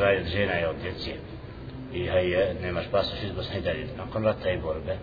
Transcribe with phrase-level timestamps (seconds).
[0.00, 1.10] Izrael žena i od djece.
[1.92, 3.86] I haj, nemaš pasoš iz Bosne i dalje.
[3.96, 4.96] Nakon rata i borbe,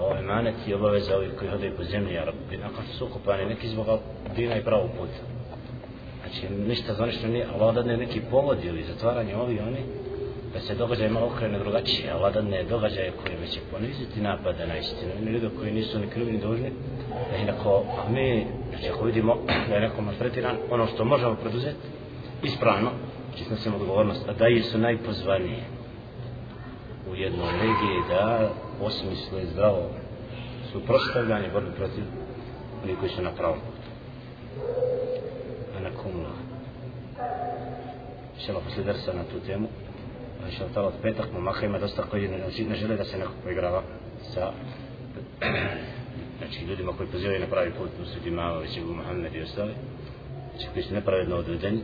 [0.00, 3.68] ovaj emanet i obaveza ovih koji hodaju po zemlji Arabi, nakon što su okupani, neki
[3.68, 3.86] zbog
[4.36, 5.22] dina i pravog puta.
[6.20, 9.82] Znači, ništa zvanično nije, Allah dadne neki povod ili zatvaranje ovi oni,
[10.54, 15.12] da se događaj malo okrene drugačije, Allah dadne događaje koje će poniziti napade na istinu.
[15.18, 16.70] Oni ljudi koji nisu ni krivi ni dužni,
[17.30, 19.36] da je neko, a mi, znači ako vidimo
[19.68, 21.86] da je neko maltretiran, ono što možemo preduzeti,
[22.42, 22.90] ispravno,
[23.32, 25.64] znači snosimo odgovornost, a daje su najpozvanije
[27.10, 28.50] u jednoj regiji da
[28.80, 29.90] osmisle zdravo
[30.72, 32.04] suprostavljanje borbe protiv
[32.84, 33.88] onih koji su na pravom putu.
[35.76, 36.30] A na kumla.
[38.46, 39.68] Šela poslije drsa na tu temu,
[40.46, 43.32] a šela tala od petak, momaka ima dosta koji ne, ne žele da se neko
[43.44, 43.82] poigrava
[44.34, 44.52] sa
[46.38, 48.94] znači ljudima koji pozivaju na pravi put, u sveti Mavović, Ibu
[49.34, 49.72] i ostali,
[50.50, 51.80] znači koji su nepravedno odvedeni,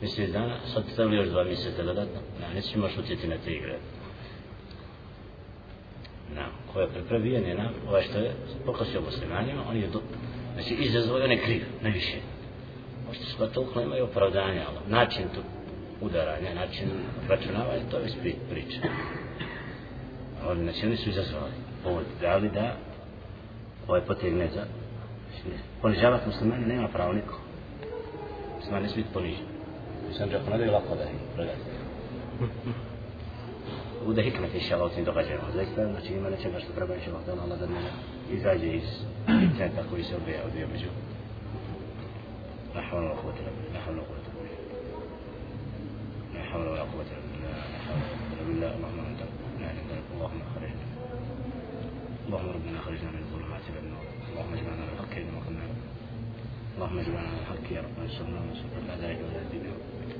[0.00, 3.78] mjesec dana, sad stavili još dva mjeseca dodatno, ne, nećemo još utjeti na te igre
[6.34, 8.32] na ko je prepravijen je na ovaj što je
[8.66, 10.00] pokosio muslimanima, on je do,
[10.54, 12.16] znači izazvoj, on je kriv, najviše.
[13.06, 15.40] Možete što to uklo imaju opravdanja, ali način tu
[16.00, 16.88] udaranja, način
[17.28, 18.14] računavanja, to je već
[18.50, 18.80] priča.
[20.42, 21.52] Ali znači oni su izazvali,
[21.84, 22.76] povod, dali da
[23.88, 24.64] ovaj potegne za
[25.42, 27.38] znači, ponižavati muslimani nema pravo niko.
[28.56, 29.49] Muslimani ne smije ponižiti.
[30.12, 31.10] سنجق نبي يلقى به
[34.06, 36.30] وده حكمة إن شاء الله تندق جمع ليس بأن شيء ما.
[36.30, 37.90] نتشمش تقربا إن شاء الله الله دمنا
[38.30, 40.90] إذا جيس إنسان تقوي سوبي أو ذي بجو
[42.74, 43.72] لا حول ولا قوة إلا بالله.
[43.74, 44.56] لا حول ولا قوة إلا بالله.
[46.34, 47.52] لا حول ولا قوة إلا بالله.
[47.72, 48.70] لا حول ولا قوة إلا بالله.
[48.76, 49.20] اللهم أنت.
[49.60, 50.84] نعلم اللهم أخرجنا
[52.26, 53.22] اللهم ربنا أخرجنا من
[56.80, 59.06] اللهم اجمعنا على الحق يا رب وارزقنا وصدق على
[60.04, 60.19] أنت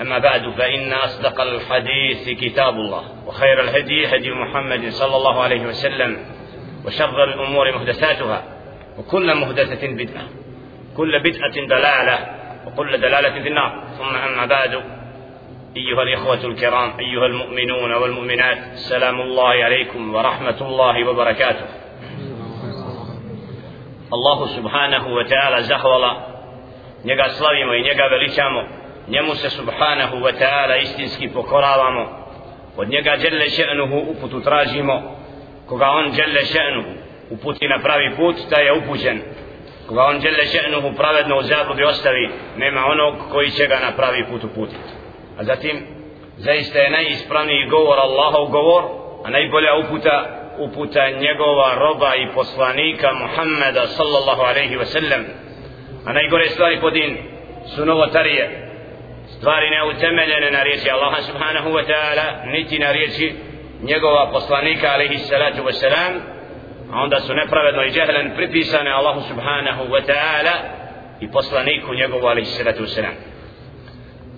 [0.00, 6.26] أما بعد فإن أصدق الحديث كتاب الله وخير الهدي هدي محمد صلى الله عليه وسلم
[6.86, 8.42] وشر الأمور محدثاتها
[8.98, 10.24] وكل محدثة بدعة
[10.96, 12.18] كل بدعة دلالة
[12.66, 13.84] وكل دلالة في النار.
[13.98, 14.82] ثم أما بعد
[15.76, 21.66] أيها الإخوة الكرام أيها المؤمنون والمؤمنات سلام الله عليكم ورحمة الله وبركاته.
[24.12, 26.32] الله سبحانه وتعالى زهولا
[27.04, 27.82] njega slavimo i
[29.08, 32.22] njemu se subhanahu wa ta'ala istinski pokoravamo.
[32.76, 35.16] Od njega djelle še'nuhu uputu tražimo.
[35.68, 36.92] Koga on djelle še'nuhu
[37.30, 39.22] uputi na pravi put da je upućen.
[39.88, 44.24] Koga on djelle še'nuhu pravedno u zabludi ostavi nema onog koji će ga na pravi
[44.30, 44.90] put uputiti.
[45.38, 45.86] A zatim
[46.36, 48.84] zaista je najispravniji govor Allahov govor
[49.24, 55.24] a najbolja uputa uputa njegova roba i poslanika Muhammeda sallallahu alaihi wa sallam.
[56.06, 57.16] A najgore stvari podin
[57.74, 58.71] su novotarije.
[59.42, 63.34] Stvari ne utemeljene na riječi Allaha subhanahu wa ta'ala niti na riječi
[63.82, 66.12] njegova poslanika alaihi salatu wa salam
[66.92, 70.54] a onda su nepravedno i džehlen pripisane Allahu subhanahu wa ta'ala
[71.20, 73.14] i poslaniku njegovu alaihi salatu wa salam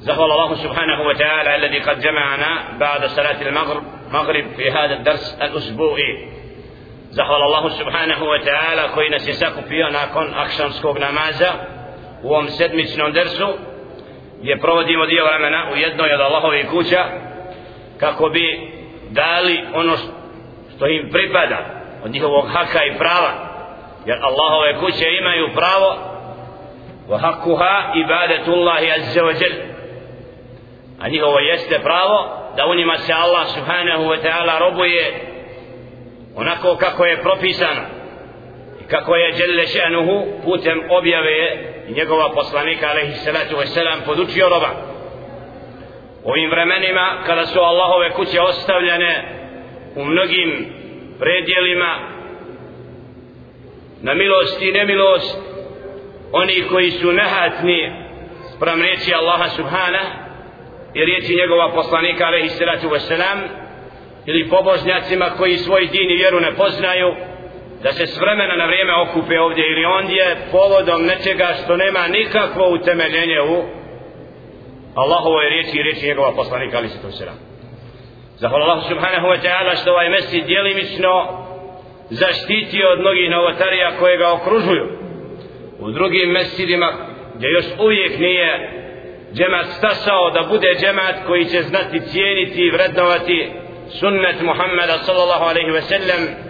[0.00, 6.28] زهر الله سبحانه وتعالى الذي قد جمعنا بعد صلاة المغرب مغرب في هذا الدرس الأسبوعي
[7.10, 11.50] زهر الله سبحانه وتعالى كوين سيساكو فيه ناكون أكشن سكوب نمازا
[12.24, 13.54] وهم سدمتنا درسو
[14.40, 17.04] gdje provodimo dio vremena u jednoj od Allahove kuća
[18.00, 18.70] kako bi
[19.10, 19.96] dali ono
[20.76, 21.58] što im pripada
[22.04, 23.32] od njihovog haka i prava.
[24.06, 25.96] Jer Allahove kuće imaju pravo
[27.08, 29.52] wa hakuha ibadatullahi azza wa jel
[31.00, 35.14] a njihovo jeste pravo da u njima se Allah subhanahu wa ta'ala robuje
[36.36, 37.80] onako kako je propisano.
[38.84, 41.58] I kako je Đelle Še'nuhu putem objave
[41.88, 44.70] i njegova poslanika alaihi salatu wasalam podučio roba.
[46.24, 49.24] U ovim vremenima kada su Allahove kuće ostavljene
[49.96, 50.66] u mnogim
[51.18, 51.98] predjelima
[54.02, 55.38] na milost i nemilost
[56.32, 57.92] oni koji su nehatni
[58.56, 60.00] sprem riječi Allaha subhana
[60.94, 63.38] i riječi njegova poslanika alaihi salatu wasalam
[64.26, 67.14] ili pobožnjacima koji svoj din i vjeru ne poznaju
[67.84, 72.64] da se s vremena na vrijeme okupe ovdje ili ondje povodom nečega što nema nikakvo
[72.76, 73.56] utemeljenje u
[74.94, 77.38] Allahovoj riječi i riječi njegova poslanika ali se to sram
[78.36, 81.12] zahvala Allah subhanahu wa ta'ala što ovaj mesti djelimično
[82.10, 84.86] zaštiti od mnogih novotarija koje ga okružuju.
[85.80, 86.92] U drugim mestidima
[87.34, 88.48] gdje još uvijek nije
[89.34, 93.50] džemat stasao da bude džemat koji će znati cijeniti i vrednovati
[94.00, 96.43] sunnet Muhammeda sallallahu alaihi ve sellem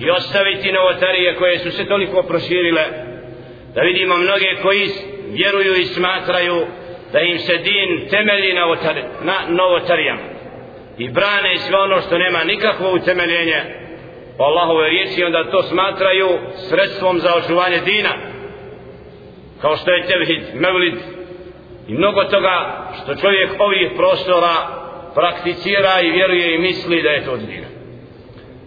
[0.00, 2.84] i ostaviti novotarije koje su se toliko proširile
[3.74, 4.88] da vidimo mnoge koji
[5.38, 6.66] vjeruju i smatraju
[7.12, 8.64] da im se din temelji na,
[9.22, 10.22] na novotarijama
[10.98, 13.60] i brane sve ono što nema nikakvo utemeljenje
[14.36, 16.28] po Allahove riječi onda to smatraju
[16.68, 18.12] sredstvom za očuvanje dina.
[19.60, 20.94] Kao što je tevhid, mevlid
[21.88, 24.54] i mnogo toga što čovjek ovih prostora
[25.14, 27.69] prakticira i vjeruje i misli da je to dina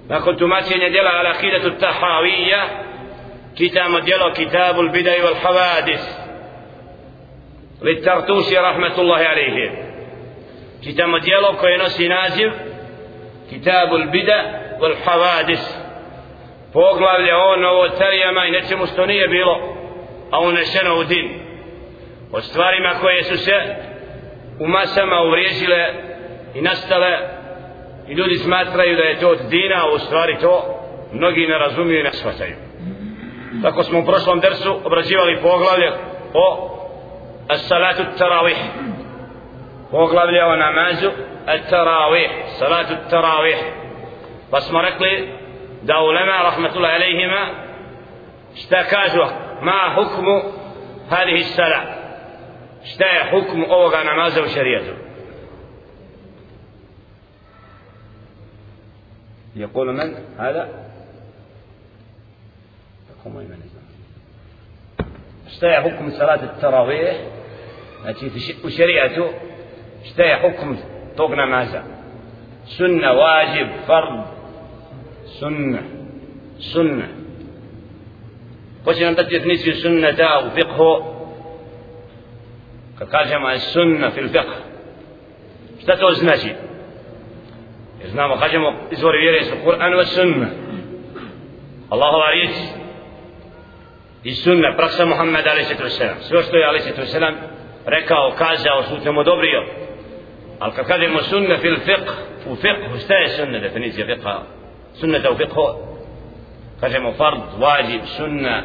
[0.09, 2.67] nakon tumačenja djela al akidatu tahavija
[3.57, 6.01] čitamo djelo kitabu al bidaj wal havadis
[7.81, 9.71] li tartusi rahmetullahi alaihi.
[10.83, 12.51] Čitamo djelo koje nosi naziv
[13.49, 14.45] kitabu al bidaj
[14.79, 15.83] wal havadis
[16.73, 19.75] poglavlje o novotarijama i nečemu što nije bilo
[20.31, 21.29] a unešeno u din.
[22.31, 23.75] O stvarima koje su se
[24.59, 25.93] u masama uvriježile
[26.55, 27.17] i nastale
[28.07, 30.79] i ljudi smatraju da je to od dina a u stvari to
[31.13, 32.55] mnogi ne razumiju i ne shvataju
[33.61, 35.91] tako smo u prošlom dersu obrađivali poglavlje
[36.33, 36.69] o
[37.55, 38.57] salatu tarawih
[39.91, 41.09] poglavlje o namazu
[41.69, 42.29] tarawih
[42.59, 43.57] salatu tarawih
[44.51, 45.29] pa smo rekli
[45.81, 47.47] da ulema rahmatullahi alaihima
[48.55, 49.23] šta kažu
[49.61, 50.41] ma hukmu
[51.09, 51.87] hadihi salat
[52.93, 55.02] šta je hukmu ovoga namaza u šarijetu
[59.55, 60.69] يقول من؟ هذا؟
[63.09, 63.59] يقوم من
[65.47, 67.17] اشتهى حكم صلاة التراويح؟
[68.05, 69.31] التي وشريعته
[70.03, 70.77] اشتيع حكم
[71.17, 71.83] طوقنا ماذا
[72.65, 74.25] سنة واجب فرض.
[75.25, 75.83] سنة
[76.59, 77.07] سنة.
[78.85, 81.13] قلنا قد يثنيسي سنة وفقه
[82.99, 84.55] قد قال جماعة السنة في الفقه.
[85.77, 86.55] اشتتوا توزناشي
[88.03, 90.47] Jer znamo, kažemo, izvori vjere su Kur'an wa sunna.
[91.89, 92.51] Allahova riječ
[94.23, 96.27] i sunna, praksa Muhammed a.s.
[96.27, 97.15] Sve što je a.s.
[97.85, 99.65] rekao, kazao, temo dobrio.
[100.59, 102.11] Ali kad kažemo sunna fil fiqh,
[102.47, 104.39] u fiqh, šta je sunna, definicija fiqha?
[104.93, 105.77] Sunnata u fiqhu,
[106.79, 108.63] kažemo fard, wajib, sunna,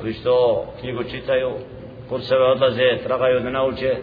[0.00, 1.50] Ovi što knjigu čitaju,
[2.08, 3.96] kurseve odlaze, tragaju da nauče.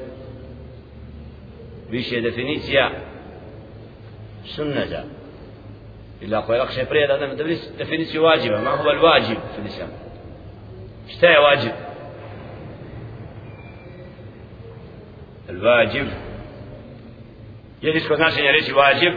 [1.90, 2.92] Više definicija
[4.46, 5.04] sunneta
[6.22, 7.38] ili ako je lakše prije da nam
[7.78, 9.88] definiciju vađiva ma huva vađib definicija.
[11.08, 11.72] Šta je vađib
[15.62, 16.08] vađib
[17.82, 19.14] jedisko značenje reći vađib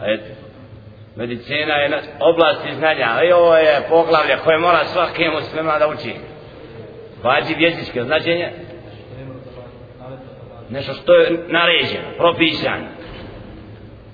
[0.00, 0.36] a je
[1.16, 6.14] medicina je oblast znanja i ovo je poglavlje koje mora svaki muslima da uči
[7.24, 8.52] vađiv jezičke značenje?
[10.70, 12.86] Nešto što je naređeno, propisano.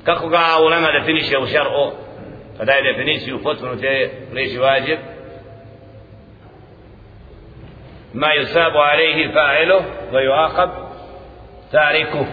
[0.04, 1.90] Kako ga ulema definiše u šar'u?
[2.58, 4.98] Pa daje definiciju potpuno te reći vađiv
[8.12, 9.78] ma yusabu alaihi fa'ilu
[10.12, 10.70] va yuaqab
[11.70, 12.24] tariku.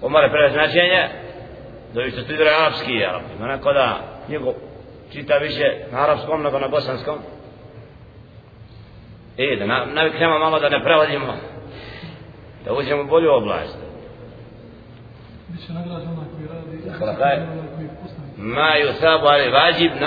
[0.00, 1.08] Ovo mora preda značenje?
[1.94, 3.98] Da vi studira arapski arab ima neko da
[4.28, 4.54] njegov
[5.12, 7.18] čita više na arapskom nego na bosanskom.
[9.40, 11.34] E, da naviknemo malo da ne prevodimo.
[12.64, 13.78] Da uđemo u bolju oblast.
[15.48, 17.06] Biće nagrađen onaj koji radi.
[17.06, 17.46] Dakle,
[18.36, 20.06] ma ju sabu, ali vađibno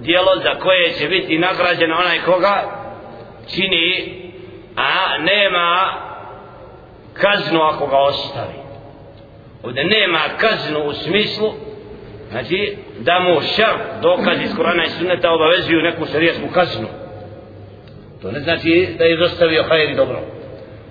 [0.00, 2.62] dijelo za koje će biti nagrađen onaj koga
[3.54, 4.14] čini,
[4.76, 5.92] a nema
[7.14, 8.58] kaznu ako ga ostavi.
[9.62, 11.52] Ovdje nema kaznu u smislu,
[12.30, 16.88] znači da mu šar dokaz iz Korana i Sunneta obavezuju neku šarijetsku kaznu.
[18.22, 20.20] To ne znači da je izostavio hajr i dobro.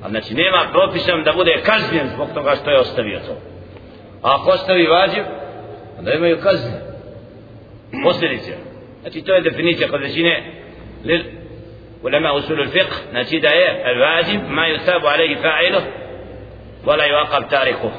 [0.03, 3.35] A znači nema propisan da bude kažnjen zbog toga što je ostavio to.
[4.23, 5.23] A ako ostavi vađiv,
[5.99, 6.79] onda imaju kazne.
[8.03, 8.51] Posljedice.
[9.01, 10.51] Znači to je definicija kod većine
[11.05, 11.21] lil
[12.03, 15.83] ulema usul fiqh, znači da je al vađiv ma yusabu alaihi fa'iluh
[16.85, 17.91] wala yuaqab tarikuh.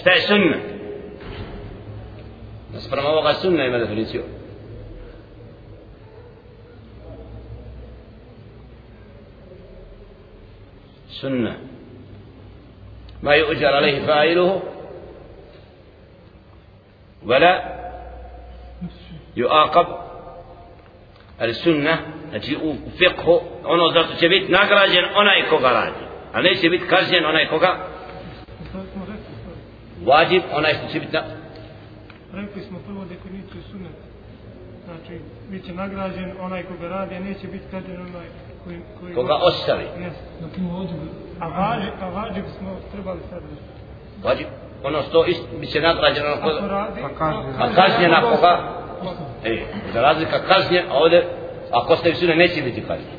[0.00, 0.56] Šta je sunna?
[2.72, 4.22] Nasprem ovoga sunna ima definiciju.
[11.20, 11.58] سنة
[13.22, 14.62] ما يؤجر عليه فاعله؟
[17.26, 17.54] ولا
[19.36, 19.86] يؤاقب
[21.42, 22.18] السنة.
[22.34, 22.54] التي
[23.00, 27.88] فقه أنا زرت شبيت نقراجن أنا يكوغا راجي أنا شبيت كارجن أنا يكوغا
[30.04, 31.16] واجب أنا شبيت
[32.32, 33.96] Rekli smo prvo definiciju sunet.
[34.84, 35.20] Znači,
[35.50, 37.64] bit će nagrađen onaj ko ga radi, a neće biti
[38.68, 39.84] koji, koji koga ostavi
[41.40, 43.42] a vađib a vađib smo trebali sad
[44.24, 44.46] vađib
[44.84, 47.00] ono što ist, bi se nagrađen ono koga radi,
[47.58, 48.58] a kažnjen na koga?
[49.44, 51.28] E, za razlika kažnjen a ovdje
[51.72, 53.18] ako ostavi sunne neće biti kažnjen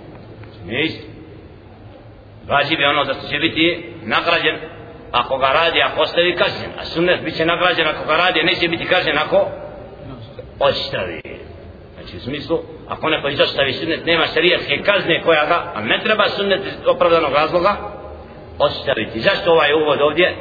[0.66, 1.08] nije isto.
[2.48, 4.56] Vađib je ono za što će biti nagrađen
[5.12, 6.72] ako ga radi, ako ostavi kažnjen.
[6.80, 9.48] A sunnet bit će nagrađen ako ga radi neće biti kažnjen ako
[10.60, 11.39] ostavi
[12.10, 16.30] znači u smislu ako neko izostavi sunnet nema šarijatske kazne koja ga a ne treba
[16.30, 17.76] sunnet iz opravdanog razloga
[18.60, 19.20] ostaviti.
[19.20, 20.36] Zašto ovaj uvod ovdje?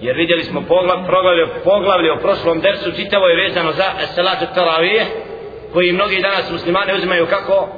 [0.00, 5.06] Jer vidjeli smo poglav, poglavlje, poglavlje o prošlom dersu čitavo je vezano za salatu taravije
[5.72, 7.68] koji mnogi danas muslimane uzimaju kako?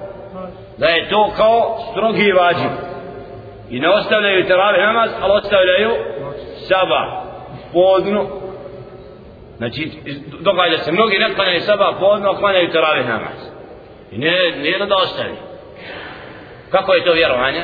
[0.76, 2.68] Da je to kao strogi vađi.
[3.70, 5.90] I ne ostavljaju taravih namaz ali ostavljaju
[6.68, 7.00] saba
[7.72, 8.43] podnu
[9.56, 9.90] znači
[10.40, 13.54] događa se mnogi ne klanjaju saba podnu a klanjaju taravih namaz
[14.14, 15.34] I ne, nije da ostavi.
[16.70, 17.62] Kako je to vjerovanje?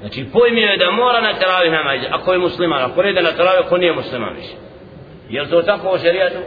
[0.00, 3.32] Znači pojmio je da mora na teravih namaz, ako je musliman, ako ne ide na
[3.32, 4.54] teravih, ako nije musliman više.
[5.28, 6.38] Je to tako u šarijatu?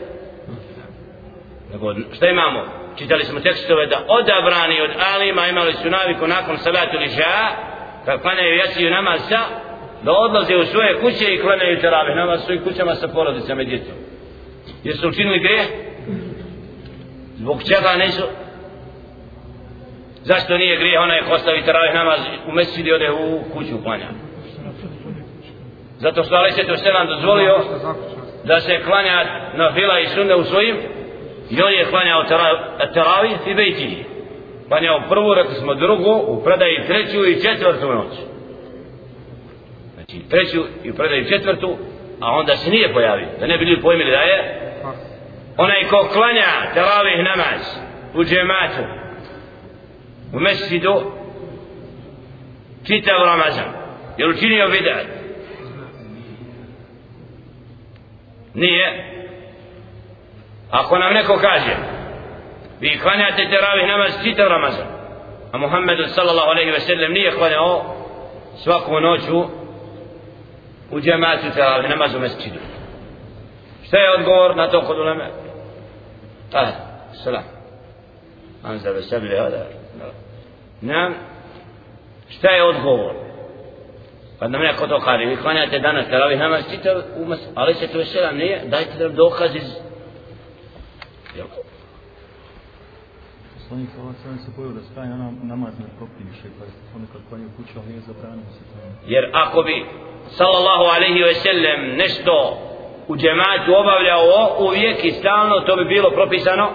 [1.71, 2.65] Nego, šta imamo?
[2.97, 7.35] Čitali smo tekstove da odabrani od alima imali su naviku nakon salatu liša,
[8.05, 9.41] kad klanjaju jaciju namaza,
[10.03, 14.10] da odlaze u svoje kuće i klanjaju teravih namaz svojim kućama sa porodicama i djetom.
[14.83, 15.65] Jer su učinili greh?
[17.35, 18.23] Zbog čega nisu?
[20.23, 24.07] Zašto nije greh onaj ko ostavi teravih namaz u mesečidi i ode u kuću klanja?
[25.97, 27.55] Zato što Ali Svetu Selam dozvolio
[28.43, 30.77] da se klanja na fila i sunne u svojim
[31.49, 32.23] i on je klanjao
[32.93, 34.05] teravih i bejtiji.
[34.67, 38.13] Klanjao prvu, rekli smo drugu, u predaji treću i četvrtu noć.
[39.93, 41.77] Znači treću i u predaji četvrtu,
[42.19, 43.27] a onda se nije pojavio.
[43.39, 44.70] Da ne bili pojmili da je
[45.63, 47.61] onaj ko klanja teravih namaz
[48.13, 48.83] u džematu
[50.33, 51.11] u mesidu
[52.87, 53.71] čitav Ramazan.
[54.17, 55.05] Je učinio bidat?
[58.53, 58.87] Nije.
[60.71, 61.75] Ako nam neko kaže
[62.79, 64.87] vi klanjate teravih namaz čitav Ramazan
[65.51, 67.95] a Muhammedu sallallahu alaihi ve sellem nije klanjao
[68.63, 69.43] svaku noću
[70.91, 72.59] u džematu teravih namaz u mesidu
[73.91, 75.40] šta je odgovor na to kod uleme?
[76.51, 77.43] Salam.
[78.63, 79.65] Anzal sebi hada.
[80.81, 81.13] Nam,
[82.29, 83.13] šta je odgovor?
[84.39, 88.05] Kad nam neko to kaže, vi klanjate danas teravih namaz, čitav umas, ali se to
[88.05, 89.69] selam nije, dajte nam dokaz iz...
[91.37, 91.47] Jel?
[93.53, 97.49] Poslanik Allah sam se bojio da staje ona namaz ne propiše, pa je ponekad klanio
[97.57, 98.75] kuću, ali nije zabranio se to.
[99.05, 99.85] Jer ako bi,
[100.37, 102.33] sallallahu alaihi ve sellem, nešto
[103.11, 104.23] u džematu obavljao
[104.59, 106.65] uvijek i stalno, to bi bilo propisano,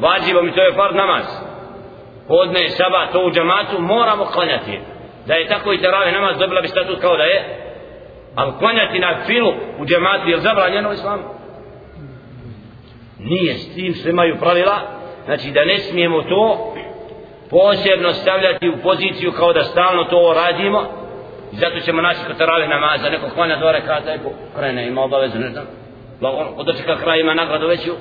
[0.00, 1.24] vađivo mi to je fard namaz
[2.28, 4.78] podne, saba, to u džamatu, moramo klanjati.
[5.26, 7.60] Da je tako i terave namaz, dobila bi statut kao da je.
[8.34, 11.20] Ali klanjati na filu u džematu je zabranjeno islam?
[13.18, 14.80] Nije, s tim sve imaju pravila.
[15.24, 16.74] Znači da ne smijemo to
[17.50, 21.03] posebno stavljati u poziciju kao da stalno to radimo.
[21.54, 24.18] I zato ćemo naći kod teravih namaza, neko klanja dva rekata i
[24.56, 25.66] krene, ima obavezu, ne znam.
[26.56, 27.92] Od očeka kraja ima nagradu veću.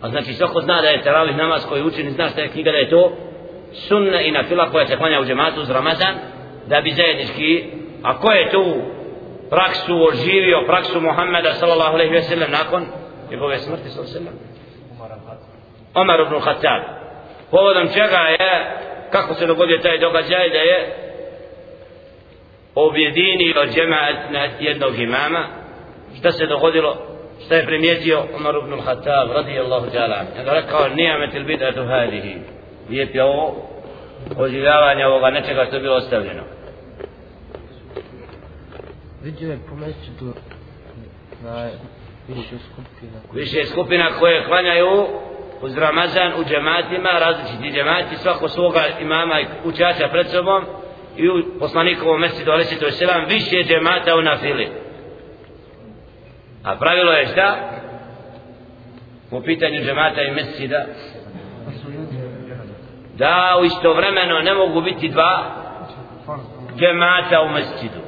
[0.00, 2.78] A znači svako zna da je teravih namaz koji učini, zna šta je knjiga da
[2.78, 3.12] je to
[3.72, 6.14] sunna i na fila koja se klanja u džematu uz Ramazan
[6.66, 7.64] da bi zajednički
[8.02, 8.64] a ko je tu
[9.50, 12.86] praksu oživio praksu Muhammeda sallallahu alaihi ve sellem nakon
[13.30, 14.50] njegove smrti sallallahu alaihi ve sellem.
[15.94, 16.82] Omar ibn Khattab
[17.50, 18.76] povodom čega je
[19.10, 21.09] kako se dogodio taj događaj da je
[22.74, 25.46] objedinio džemaat na jednog imama
[26.18, 26.96] šta se dogodilo
[27.44, 32.36] šta je primijetio Omar ibn Khattab radijallahu ta'ala je rekao nijamet il bid'atu hadihi
[32.90, 33.70] lijep je ovo
[34.36, 36.42] oživljavanje ovoga nečega što je bilo ostavljeno.
[39.22, 40.34] Vidio je po mjesecu
[41.42, 41.70] da
[42.28, 43.18] Više skupina.
[43.32, 45.06] više skupina koje klanjaju
[45.62, 50.64] uz Ramazan u džematima, različiti džemati, svako svoga imama i učača pred sobom
[51.20, 54.68] i u poslanikovom mesti do to je selam više džemata u nafili.
[56.64, 57.56] A pravilo je šta?
[59.30, 60.84] Po pitanju džemata i mesida
[63.14, 65.44] da u istovremeno ne mogu biti dva
[66.78, 68.00] džemata u mesidu.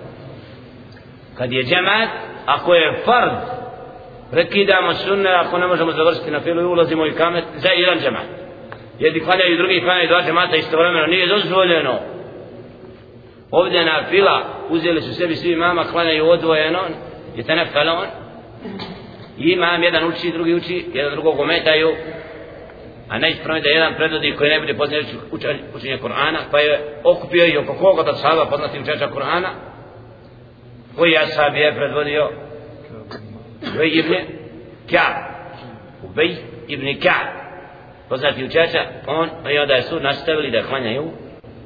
[1.38, 2.08] Kad je džemat,
[2.46, 3.32] ako je fard,
[4.30, 8.26] prekidamo sunne, ako ne možemo završiti na filu i ulazimo i kamet za jedan džemat.
[8.98, 12.11] Jedni klanjaju i drugi klanjaju dva džemata istovremeno, nije dozvoljeno.
[13.52, 16.80] Ovdje na fila uzeli su sebi svi mama, klanjaju odvojeno,
[17.36, 18.06] je te nefalon.
[19.38, 21.88] I imam, jedan uči, drugi uči, jedan drugog ometaju.
[23.08, 25.04] A najispravno da jedan predvodi koji ne bude poznat
[25.74, 29.48] učenje Kur'ana, pa je okupio i oko koga da sada poznati učenja Kur'ana,
[30.96, 32.30] koji ashab je predvodio
[33.74, 34.14] Ubej ibn
[34.90, 35.16] Ka'b
[36.02, 36.36] Ubej
[36.68, 37.28] ibn Ka'b
[38.08, 41.10] poznati učača on pa i onda su nastavili da klanjaju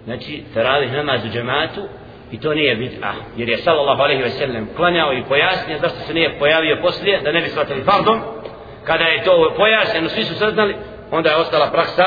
[0.07, 1.83] znači teravih namaz u džematu
[2.31, 6.15] i to nije bid'a jer je sallallahu alaihi ve sellem klanjao i pojasnio zašto se
[6.15, 8.21] nije pojavio poslije da ne bi shvatili pardon
[8.85, 10.77] kada je to pojasnjeno svi su saznali
[11.11, 12.05] onda je ostala praksa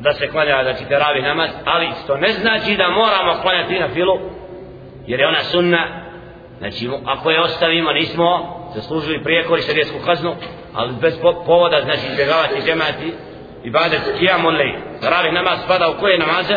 [0.00, 4.18] da se klanja znači teravih namaz ali to ne znači da moramo klanjati na filu
[5.06, 6.04] jer je ona sunna
[6.58, 10.34] Znači, ako je ostavimo, nismo zaslužili prijekor i šarijesku kaznu,
[10.74, 11.14] ali bez
[11.46, 13.12] povoda, znači, izbjegavati džemati
[13.64, 14.72] i badet kijamu lej.
[15.00, 16.54] teravih namaz spada u koje namaze?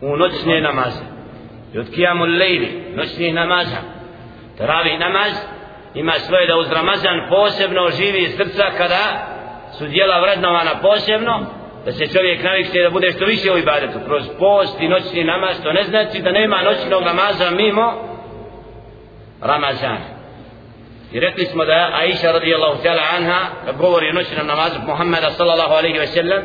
[0.00, 1.04] U noćne namaze.
[1.74, 3.76] I od kijamu lejli, noćnih namaza.
[4.58, 5.32] Taravih namaz
[5.94, 9.26] ima svoje da uz Ramazan posebno živi srca kada
[9.78, 11.46] su dijela vrednovana posebno,
[11.84, 13.98] da se čovjek navikne da bude što više u ibadetu.
[14.06, 18.10] Kroz post i noćni namaz, to ne znači da nema noćnog namaza mimo
[19.40, 20.20] Ramazana
[21.12, 25.72] I rekli smo da Aisha radijallahu ta'ala anha kad govori o noćnom namazu Muhammeda sallallahu
[25.72, 26.42] alaihi ve sellem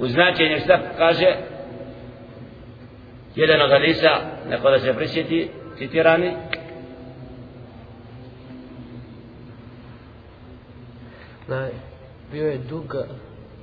[0.00, 1.26] u značenju šta kaže
[3.36, 6.32] jedan od hadisa neko da se prisjeti citirani
[11.48, 11.68] Da,
[12.32, 13.04] bio je duga,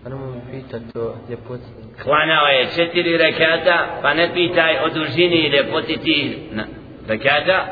[0.06, 1.64] a ne mogu pitati o ljepoti.
[2.04, 6.38] Klanjao je četiri rekata, pa ne pitaj o dužini i ljepoti tih
[7.08, 7.66] rekata,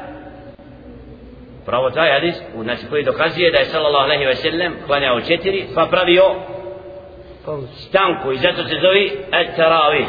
[1.66, 5.88] pravo taj hadis znači koji dokazuje da je sallallahu alejhi ve sellem klanjao četiri pa
[5.92, 6.24] pravio
[7.88, 10.08] stanku i zato se zove at-tarawih.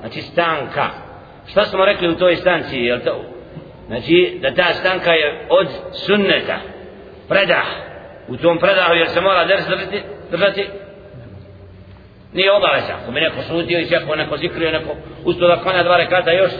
[0.00, 0.90] Znači stanka
[1.50, 3.24] šta smo rekli u toj stanci je to?
[3.86, 6.58] Znači da ta stanka je od sunneta
[7.28, 7.66] predah.
[8.28, 10.02] U tom predahu jer se mora držati?
[10.30, 10.66] Držati?
[12.32, 12.92] Nije obaveza.
[13.02, 16.50] Ako bi neko sudio i čekao neko zikrio neko usto da klanja dva rekata još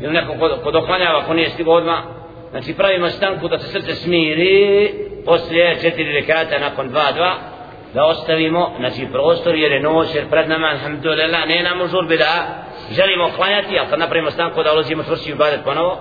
[0.00, 1.98] ili neko ko, ko doklanjava, ako nije stigo odmah.
[2.50, 4.90] Znači pravimo stanku da se srce smiri
[5.24, 7.34] poslije četiri rekata nakon dva dva
[7.94, 12.46] da ostavimo znači prostor jer je noć jer pred nama alhamdulillah ne nam žurbi da
[12.90, 15.98] želimo klanjati ali kad napravimo stanku da ulazimo čvrši u badet ponovo.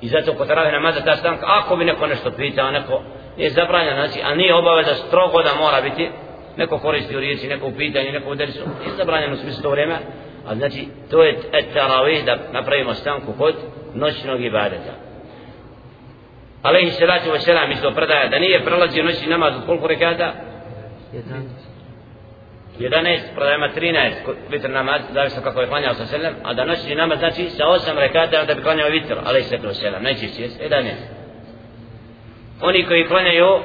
[0.00, 3.02] I zato ko travi namaza ta stanka ako bi neko nešto pitao neko
[3.36, 6.10] je zabranjeno znači a nije obaveza strogo da mora biti
[6.56, 9.70] neko koristi u riječi neko u pitanju neko u derisu nije zabranjeno u smislu to
[9.70, 9.96] vrijeme
[10.48, 13.54] a znači to je et taravih da napravimo stanku kod
[13.94, 14.92] noćnog ibadeta.
[16.62, 20.32] Alaihi salatu wa salam isto predaje da nije prelazio noći namaz od koliko rekata?
[22.78, 24.12] 11 predajema 13
[24.50, 27.98] vitr namaz zavisno kako je klanjao sa selem, a da noćni namaz znači sa 8
[27.98, 30.92] rekata da bi klanjao vitr alaihi salatu wa salam najčešće 11
[32.60, 33.60] oni koji klanjaju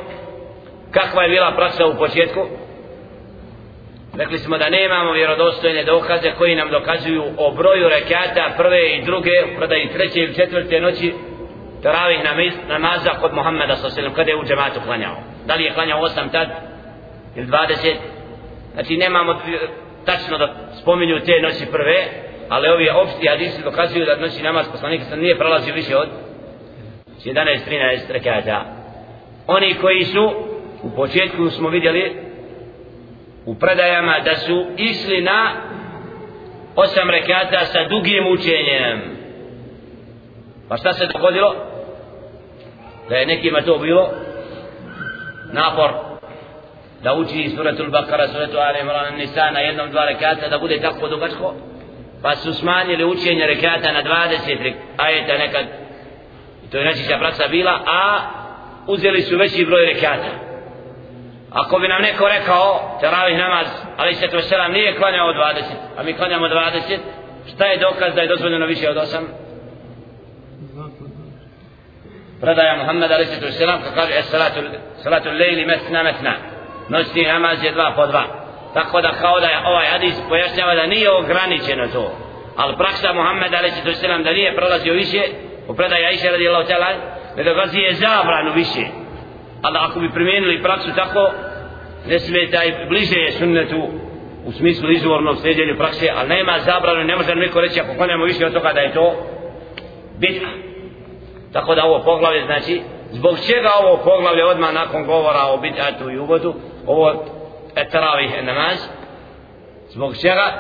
[0.92, 2.48] kakva je bila praksa u početku
[4.18, 9.32] rekli smo da nemamo vjerodostojne dokaze koji nam dokazuju o broju rekata prve i druge
[9.58, 11.14] predaji treće ili četvrte noći
[11.84, 12.20] teravih
[12.68, 14.14] namaza kod Muhammeda s.a.v.
[14.16, 15.16] kada je u džematu klanjao.
[15.46, 16.48] Da li je klanjao 8 tad
[17.38, 17.96] ili 20?
[18.74, 19.42] Znači nemamo
[20.06, 22.06] tačno da spominju te noći prve,
[22.50, 26.10] ali ovi opšti hadisi dokazuju da noći namaz poslanika sam nije prolazio više od
[27.26, 28.66] 11-13 rekata.
[29.48, 30.32] Oni koji su
[30.84, 32.16] u početku smo vidjeli
[33.46, 35.54] u predajama da su išli na
[36.76, 39.18] osam rekata sa dugim učenjem
[40.70, 41.56] Pa šta se dogodilo?
[43.10, 44.10] Da je nekima to bilo
[45.54, 46.07] napor
[47.04, 51.08] da uči suratul Bakara, suratul Ali Imran, Nisa na jednom dva rekata da bude tako
[51.08, 51.54] dugačko
[52.22, 55.66] pa su smanjili učenje rekata na 20 ajeta nekad.
[56.72, 58.20] To je najčešća praksa bila a
[58.88, 60.32] uzeli su veći broj rekata.
[61.52, 65.62] Ako bi nam neko rekao teravih namaz ali se to selam nije klanjao 20
[65.98, 66.98] a mi klanjamo 20
[67.54, 69.22] šta je dokaz da je dozvoljeno više od 8
[72.42, 74.60] predaja Muhammed ali se to selam kako kaže salatu
[75.04, 76.57] salatu lejli metna metna
[76.90, 78.24] noćni namaz je dva po dva
[78.74, 82.12] tako da kao da je ovaj hadis pojašnjava da nije ograničeno to
[82.56, 84.02] ali praksa Muhammed a.s.
[84.24, 85.22] da nije prolazio više
[85.68, 86.90] u predaji Aisha radijallahu ta'ala
[87.38, 88.84] ne dolazi je zabranu više
[89.62, 91.32] ali ako bi primijenili praksu tako
[92.08, 93.82] ne smeta i bliže je sunnetu
[94.48, 98.46] u smislu izvornom sljeđenja prakse, ali nema zabranu, ne može niko reći ako klanjamo više
[98.46, 99.16] od toga da je to
[100.18, 100.50] bitna.
[101.54, 106.18] Tako da ovo poglavlje znači, zbog čega ovo poglavlje odmah nakon govora o bitatu i
[106.18, 106.54] uvodu,
[106.88, 107.26] ovo
[107.76, 108.78] etaravih namaz,
[109.90, 110.52] zbog čega?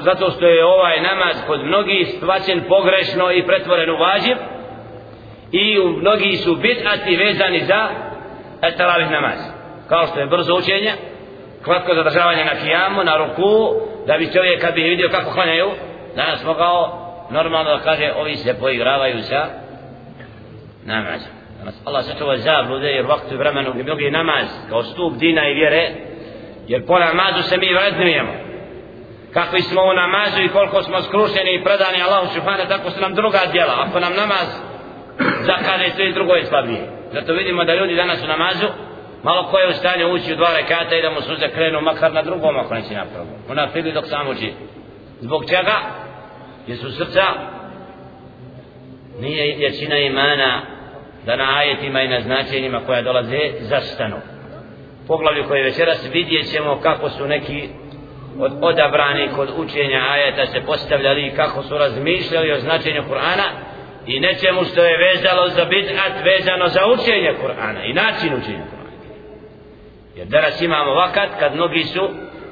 [0.00, 4.36] Zato što je ovaj namaz kod mnogih stvaćen pogrešno i pretvoren u vađiv
[5.52, 7.88] i u mnogi su bitati vezani za
[8.62, 9.38] etaravih namaz.
[9.88, 10.92] Kao što je brzo učenje,
[11.62, 13.74] kratko zadržavanje na kijamu, na ruku,
[14.06, 15.70] da bi čovjek kad bi vidio kako klanjaju,
[16.16, 19.46] danas mogao normalno da kaže, ovi se poigravaju sa
[20.84, 25.48] namazom nas Allah sačuva zablude, jer vaktu i vremenu i mnogi namaz kao stup dina
[25.48, 25.90] i vjere,
[26.68, 28.32] jer po namazu se mi vrednujemo.
[29.32, 33.14] Kakvi smo u namazu i koliko smo skrušeni i predani Allahu Subhane tako su nam
[33.14, 33.74] druga djela.
[33.86, 34.48] Ako nam namaz
[35.50, 36.82] zakade, to je drugo je slabije.
[37.12, 38.66] Zato vidimo da ljudi danas u namazu,
[39.22, 42.12] malo ko je u stanju ući u dva rekata i da mu suze krenu makar
[42.12, 44.52] na drugom ako neće napravo ona fili dok sam uči
[45.20, 45.76] zbog čega
[46.66, 47.24] jer su srca
[49.20, 50.60] nije jačina imana
[51.26, 54.16] da na ajetima i na značenjima koja dolaze zastanu.
[55.06, 57.68] Poglavlju koje večeras vidjet ćemo kako su neki
[58.38, 63.48] od odabrani kod učenja ajeta se postavljali i kako su razmišljali o značenju Kur'ana
[64.06, 69.00] i nečemu što je vezalo za bid'at vezano za učenje Kur'ana i način učenja Kur'ana.
[70.16, 72.08] Jer danas imamo vakat kad mnogi su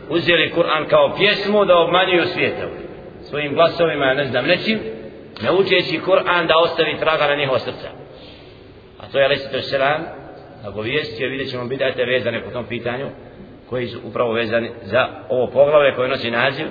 [0.09, 2.67] uzeli Kur'an kao pjesmu da obmanjuju svijeta
[3.21, 4.79] Svojim glasovima, ja ne znam, nečim,
[5.43, 7.89] ne učeći Kur'an da ostavi traga na njihova srca.
[9.01, 10.05] A to je to selam,
[10.67, 13.07] ako vijestio, vidjet ćemo bidajte vezane po tom pitanju,
[13.69, 16.67] koji su upravo vezani za ovo poglavlje koje nosi naziv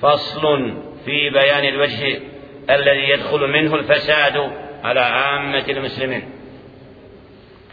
[0.00, 2.20] Faslun fi bajani l-vajhi
[2.66, 4.50] alladhi yadkhulu minhu l-fasadu
[4.82, 5.02] ala
[5.34, 6.22] ammati l-muslimin.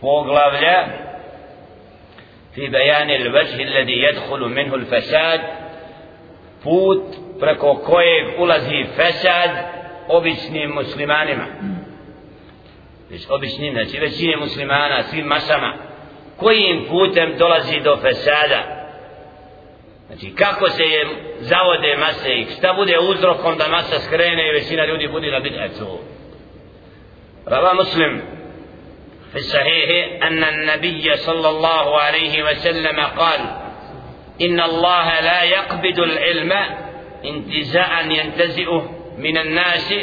[0.01, 1.07] Poglavlje
[2.57, 5.41] في بيان الوجه الذي يدخل منه الفساد
[6.63, 7.03] put
[7.39, 9.49] preko kojeg ulazi fesad
[10.07, 11.45] običnim muslimanima
[13.09, 15.73] već običnim, znači većine muslimana svim masama
[16.37, 18.77] kojim putem dolazi do fesada
[20.07, 21.07] znači kako se je
[21.39, 25.97] zavode mase i šta bude uzrokom da masa skrene i većina ljudi bude na bid'atu
[27.45, 28.21] Rava muslim
[29.31, 29.89] في الصحيح
[30.23, 33.39] أن النبي صلى الله عليه وسلم قال
[34.41, 36.53] إن الله لا يقبض العلم
[37.25, 39.93] انتزاعا ينتزئه من الناس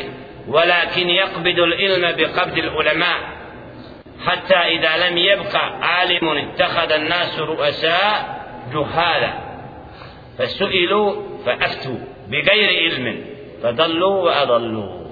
[0.48, 3.18] ولكن يقبض العلم بقبض العلماء.
[4.26, 9.33] حتى إذا لم يبقى عالم اتخذ الناس رؤساء جهالا.
[10.38, 13.24] فسئلوا فأفتوا بغير علم.
[13.62, 15.04] فضلوا وأضلوا.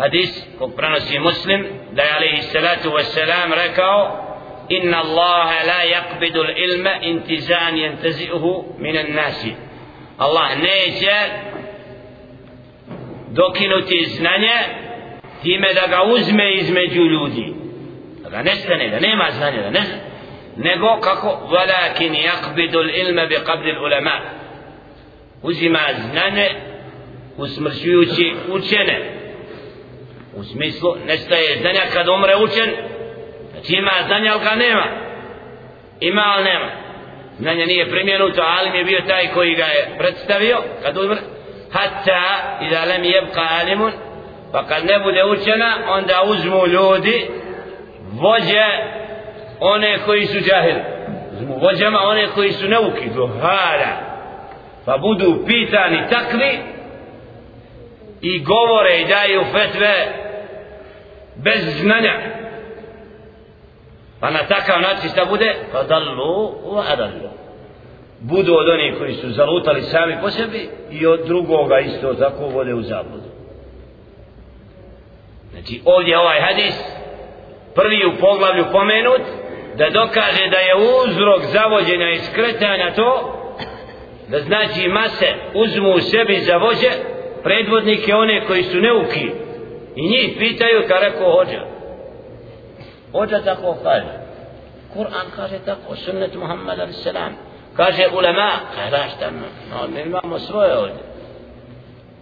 [0.00, 1.66] حديث كبرانسي مسلم.
[1.92, 4.24] دا عليه الصلاة والسلام ركعوا.
[4.72, 9.46] إن الله لا يقبض العلم انتزان ينتزئه من الناس.
[10.20, 11.42] الله نيجا
[13.34, 14.56] dokinuti znanje
[15.42, 17.54] time da ga uzme između ljudi.
[18.22, 19.84] Da ga nestane, da nema znanja da ne
[20.56, 24.20] nego kako walakin yakbidu ilma bi qabdi ulama
[25.42, 26.48] uzima znanje
[27.36, 29.10] usmrćujući učene.
[30.36, 32.70] U smislu nestaje znanja kad umre učen.
[33.52, 34.86] Znači ima znanja ali ga nema.
[36.00, 36.70] Ima ali nema.
[37.38, 41.18] Znanje nije primjenuto alim je bio taj koji ga je predstavio kad umre
[41.74, 43.92] hatta i da lem jebka alimun.
[44.52, 47.30] Pa kad ne bude učena onda uzmu ljudi
[48.12, 48.66] vođe
[49.60, 50.76] one koji su džahil
[51.32, 53.96] uzmu vođama one koji su neuki dohara
[54.84, 56.58] pa budu pitani takvi
[58.20, 59.94] i govore i daju fetve
[61.36, 62.12] bez znanja.
[64.20, 65.54] Pa na takav način šta bude?
[65.72, 67.43] Pa dallu u adallu
[68.30, 72.74] budu od onih koji su zalutali sami po sebi i od drugoga isto tako vode
[72.74, 73.28] u zabludu
[75.50, 76.74] znači ovdje ovaj hadis
[77.74, 79.22] prvi u poglavlju pomenut
[79.78, 83.10] da dokaže da je uzrok zavođenja i skretanja to
[84.28, 86.90] da znači mase uzmu u sebi za vođe
[87.42, 89.44] predvodnike one koji su neuki
[89.96, 91.60] I njih pitaju kada rekao hođa.
[93.12, 94.24] Hođa tako kaže.
[94.94, 97.06] Kur'an kaže tako, sunnet Muhammad a.s.
[97.76, 99.30] Kaže ulema, kada šta,
[99.70, 101.02] no, mi imamo svoje ovdje.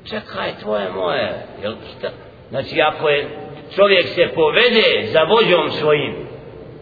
[0.04, 1.46] Čekaj, tvoje moje.
[1.62, 2.08] Jel, šta?
[2.50, 3.28] Znači, ako je
[3.74, 6.32] čovjek se povede za vođom svojim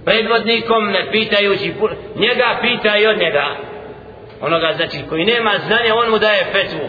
[0.04, 1.74] predvodnikom ne pitajući
[2.16, 3.44] njega pita i od njega
[4.40, 6.88] onoga znači koji nema znanja on mu daje fetvu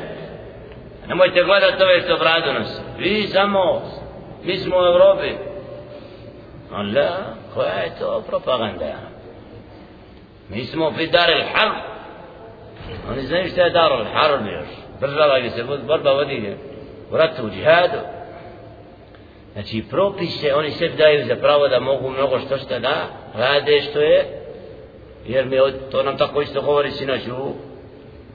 [1.08, 3.82] nemojte gledat ove što bradu nas vi samo
[4.44, 5.30] mi smo u Evropi
[6.74, 7.12] Allah
[7.54, 9.11] koja je to propaganda
[10.52, 11.74] mi smo pri Darel Harb.
[13.12, 14.70] Oni znaju šta je Darel Harb još.
[15.00, 16.56] Država gdje se borba vodi
[17.12, 18.00] u ratu, u džihadu.
[19.54, 24.00] Znači propise oni se daju za pravo da mogu mnogo što šta da rade što
[24.00, 24.42] je
[25.26, 25.58] jer mi
[25.92, 27.54] to nam tako isto govori sinoć u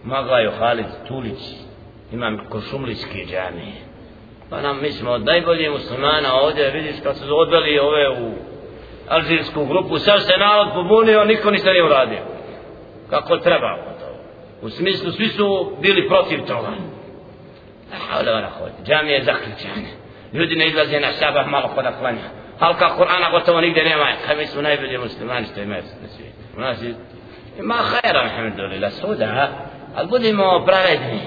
[0.05, 1.39] Magaju Halid Tulić
[2.13, 3.75] imam košumličke džamije.
[4.51, 8.33] Pa nam mi smo od najboljih muslimana ovdje vidiš kad su odveli ove u
[9.09, 12.19] alžirsku grupu sad se narod pobunio niko ništa nije uradio.
[13.11, 13.79] Kako treba
[14.63, 16.69] u smislu svi su bili protiv toga.
[18.09, 22.27] Hvala vana ona hodi džamije zaključane ljudi ne izlaze na sabah malo kod klanja.
[22.59, 26.37] Halka Kur'ana gotovo nigde nema kaj mi su najbolji muslimani što imaju na svijetu.
[26.57, 26.95] U nas je
[27.59, 29.49] ima hajera, alhamdulillah suda
[29.97, 31.21] ali budimo pravedni.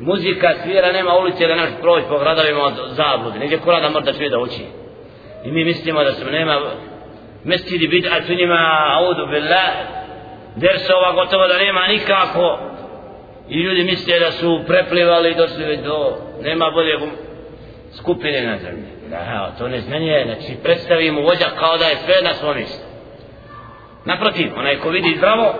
[0.00, 4.12] Muzika svira nema ulice da naš proći po gradovima od zabludi nigdje kurada mora da
[4.12, 4.83] čuje da uči
[5.44, 6.60] i mi mislimo da se nema
[7.44, 8.58] mestidi bid'at u njima
[8.98, 9.70] audu billah
[10.56, 12.58] dersova gotovo da nema nikako.
[13.48, 16.98] I ljudi misle da su preplivali i došli do nema bolje
[17.98, 18.88] skupine na zemlji.
[19.10, 22.84] Da, to ne znanje znači predstavimo vođa kao da je sve na svom mjestu.
[24.04, 25.54] Naprotiv, onaj ko vidi zdravo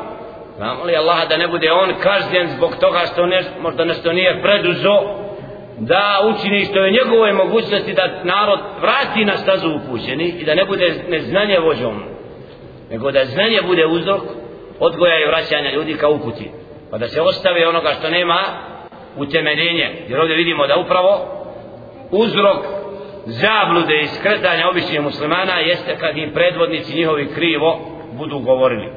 [0.58, 4.42] Namoli Allaha Allah da ne bude on kažnjen zbog toga što ne, možda nešto nije
[4.42, 5.23] preduzo
[5.79, 10.65] da učini što je njegove mogućnosti da narod vrati na stazu upućeni i da ne
[10.65, 12.03] bude neznanje vođom
[12.91, 14.21] nego da znanje bude uzrok
[14.79, 16.51] odgoja i vraćanja ljudi ka uputi
[16.91, 18.43] pa da se ostave onoga što nema
[19.17, 21.27] utemeljenje jer ovdje vidimo da upravo
[22.11, 22.65] uzrok
[23.25, 27.79] zablude i skretanja običnih muslimana jeste kad im predvodnici njihovi krivo
[28.13, 28.89] budu govorili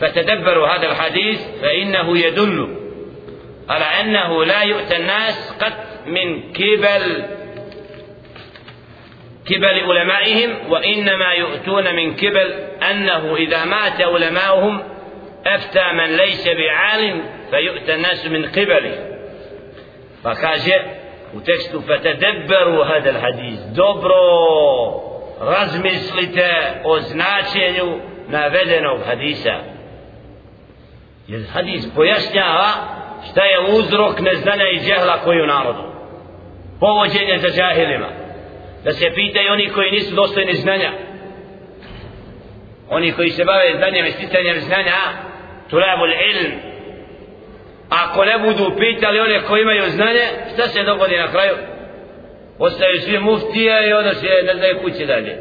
[0.00, 2.76] فتدبروا هذا الحديث فإنه يدل
[3.68, 5.72] على أنه لا يؤتى الناس قد
[6.05, 7.25] من قبل
[9.45, 12.53] قبل علمائهم وإنما يؤتون من قبل
[12.91, 14.83] أنه إذا مات علماؤهم
[15.45, 19.09] أفتى من ليس بعالم فيؤتى الناس من قبله.
[20.23, 20.85] فكاجة
[21.33, 23.59] وتكستو فتدبروا هذا الحديث.
[23.59, 26.51] دبرو razmislite
[26.83, 29.53] o značenju navedenog hadisa
[31.27, 32.69] jer hadis pojašnjava
[33.31, 35.19] šta je uzrok neznanja i džehla
[36.83, 38.09] povođenje za džahilima.
[38.83, 40.91] Da se pitaju oni koji nisu dostojni znanja.
[42.89, 44.97] Oni koji se bave znanjem i sticanjem znanja
[45.69, 46.51] tulabul ilm.
[47.89, 51.55] Ako ne budu pitali one koji imaju znanje šta se dogodi na kraju?
[52.59, 55.37] Ostaju svi muftije i onda se ne znaju kuće dalje.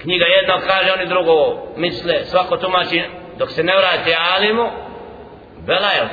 [0.00, 1.34] Knjiga jedna kaže oni drugo
[1.76, 3.02] misle svako tumači
[3.38, 4.70] dok se ne vrati alimu
[5.66, 6.08] bela je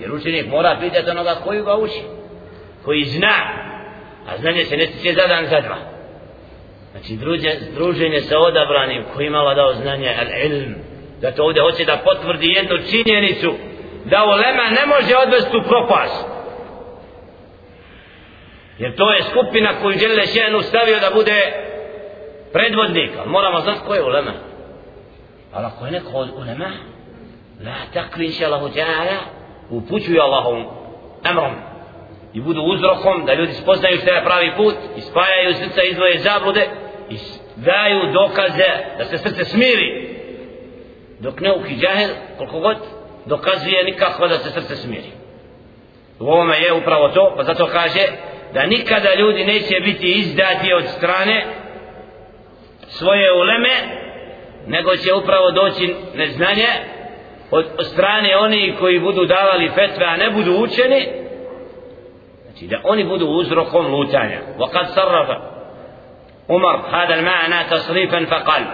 [0.00, 2.15] jer učenik mora pitati onoga koji ga uči
[2.86, 3.36] koji zna
[4.26, 5.76] a znanje se ne stiče za dan za dva.
[6.90, 10.74] Znači druže, druženje sa odabranim koji imala dao znanje al ilm
[11.20, 13.54] da ovdje hoće da potvrdi jednu činjenicu
[14.04, 16.26] da ulema ne može odvesti u propast.
[18.78, 21.52] Jer to je skupina koju žele šenu stavio da bude
[22.52, 24.32] predvodnik moramo znati ko je ulema.
[25.52, 26.70] Ali ako je neko od ulema
[27.64, 29.16] la takvi inša Allahu ta'ala
[29.70, 30.66] upućuje Allahom
[31.24, 31.75] emrom
[32.36, 36.68] i budu uzrokom da ljudi spoznaju šta je pravi put i spajaju srca izvoje zablude
[37.10, 37.16] i
[37.56, 40.16] daju dokaze da se srce smiri.
[41.20, 42.76] Dok ne uki džahil koliko god
[43.26, 45.10] dokazuje nikako da se srce smiri.
[46.20, 48.00] U ovome je upravo to pa zato kaže
[48.54, 51.44] da nikada ljudi neće biti izdati od strane
[52.88, 53.74] svoje uleme
[54.66, 56.68] nego će upravo doći neznanje
[57.50, 61.25] od, od strane oni koji budu davali fetve a ne budu učeni
[62.58, 65.28] znači da oni budu uzrokom lutanja وقد صرف
[66.50, 68.64] عمر هذا المعنى تصريفا فقال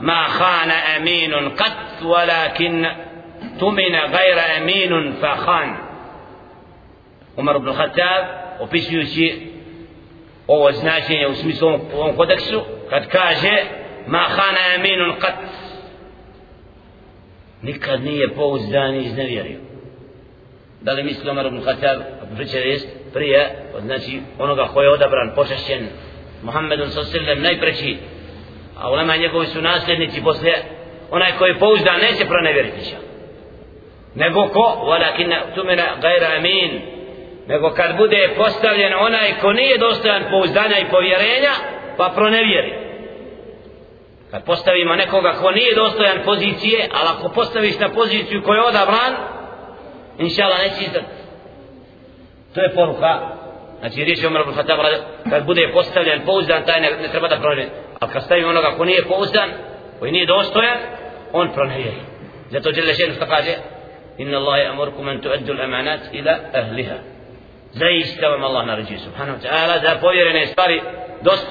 [0.00, 2.86] ما خان أمين قط ولكن
[3.60, 5.76] تمن غير أمين فخان
[7.38, 9.52] عمر بن الخطاب opisujući
[10.46, 13.64] ovo značenje u smislu ovom kodeksu kad kaže
[14.06, 15.34] ma khana aminun qat
[17.62, 19.58] nikad nije pouzdan i iznevjerio
[20.80, 22.00] da li misli Omar ibn Khattab
[22.36, 23.40] priča jest prije
[23.76, 25.88] od znači onoga ko je odabran počašćen
[26.42, 27.96] Muhammedun sallam najpreći
[28.80, 30.52] a ulema njegovi su nasljednici posle
[31.10, 32.94] onaj koji pouzda pouzdan neće pronevjeriti
[34.14, 34.66] nego ko?
[34.88, 36.82] Walakin tumina gajra amin.
[37.46, 41.52] Nego kad bude postavljen onaj ko nije dostojan pouzdanja i povjerenja
[41.96, 42.72] pa pronevjeri.
[44.30, 49.12] Kad postavimo nekoga ko nije dostojan pozicije ali ako postaviš na poziciju koja je odabran
[50.18, 51.15] inša Allah neće izdati
[52.56, 53.12] to je poruka.
[53.80, 54.78] Znači riječ je Umar ibn Khattab
[55.30, 58.84] kad bude postavljen pouzdan taj ne, ne treba da pronevjeri ali kad stavi onoga ko
[58.84, 59.50] nije pouzdan
[59.98, 60.78] koji nije dostojan
[61.32, 62.00] on pronevjeri.
[62.50, 63.54] Zato Đele Šenu što kaže?
[64.18, 66.96] Inna Allahe amurkum an tuaddu l'amanat ila ahliha.
[67.72, 70.82] Zaista vam Allah naređuje subhanahu wa ta'ala da povjerene stvari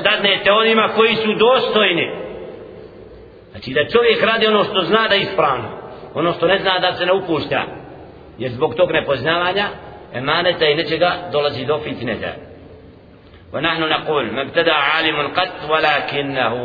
[0.03, 2.07] dadnete onima koji su dostojni.
[3.51, 5.69] Znači da čovjek radi ono što zna da je ispravno
[6.13, 7.63] ono što ne zna da se ne upušta.
[8.37, 9.65] Jer zbog tog nepoznavanja
[10.15, 12.33] i nečega dolazi do fitneta
[13.53, 16.55] ونحن نقول ما ابتدع عالم قط ولكنه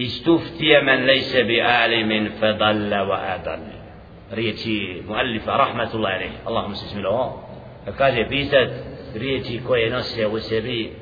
[0.00, 3.60] استفتي من ليس بعالم فضل وأضل.
[4.32, 6.30] ريتي مؤلفة رحمة الله عليه.
[6.48, 7.32] اللهم بسم الله
[8.30, 8.70] pisat
[9.14, 10.92] riječi koje nose u sebi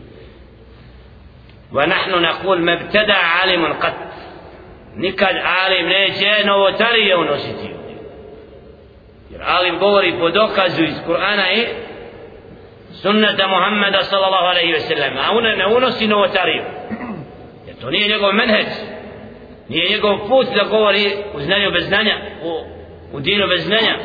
[1.73, 3.95] ونحن نقول ما ابتدع عالم قط
[4.97, 7.76] nikad alim neće novotarije unositi
[9.32, 11.66] jer alim govori po dokazu iz Kur'ana i
[13.02, 16.64] sunnata Muhammeda sallallahu alaihi ve sellem a ona ne unosi novotariju
[17.68, 18.68] jer to nije njegov menheđ
[19.70, 22.64] nije njegov put da govori u znanju bez znanja u,
[23.18, 23.96] u dinu bez znanja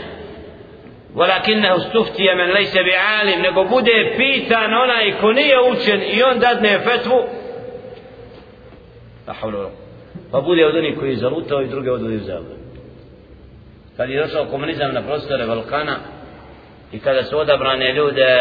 [1.17, 6.79] ولكنه استفتي من ليس بعالم nego bude pitan onaj ko nije učen i on dadne
[6.79, 7.19] fetvu
[9.27, 9.71] la havla
[10.33, 12.60] pa bude od onih koji zalutao i druge odvodi u zabludu
[14.02, 15.96] kad je došao komunizam na prostore Balkana
[16.92, 18.38] i kada su odabrane ljude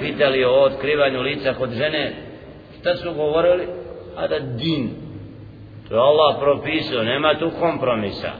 [0.00, 2.12] pitali o otkrivanju lica kod žene
[2.80, 3.66] šta su govorili
[4.16, 4.90] a da din
[5.88, 8.30] to je Allah propisao nema tu kompromisa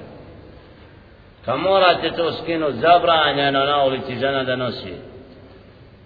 [1.45, 4.95] Kad morate to skinuti zabranjeno na ulici žena da nosi.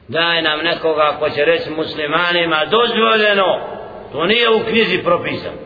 [0.08, 3.60] Daj nam nekoga ko će reći muslimanima dozvoljeno.
[4.12, 5.58] To nije u knjizi propisano.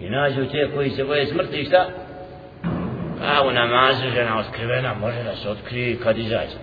[0.00, 1.86] I nađu te koji se boje smrti šta?
[3.22, 6.58] A u namazu žena otkrivena može da se otkrije kad izađe.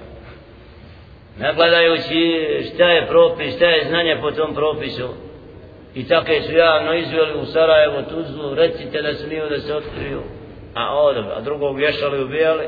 [1.39, 5.10] Ne gledajući šta je propis, šta je znanje po tom propisu.
[5.96, 10.22] I tako su javno izveli u Sarajevo, Tuzlu, recite da smiju da se otkriju
[10.76, 12.66] a ovdje, a drugog vješali ubijali.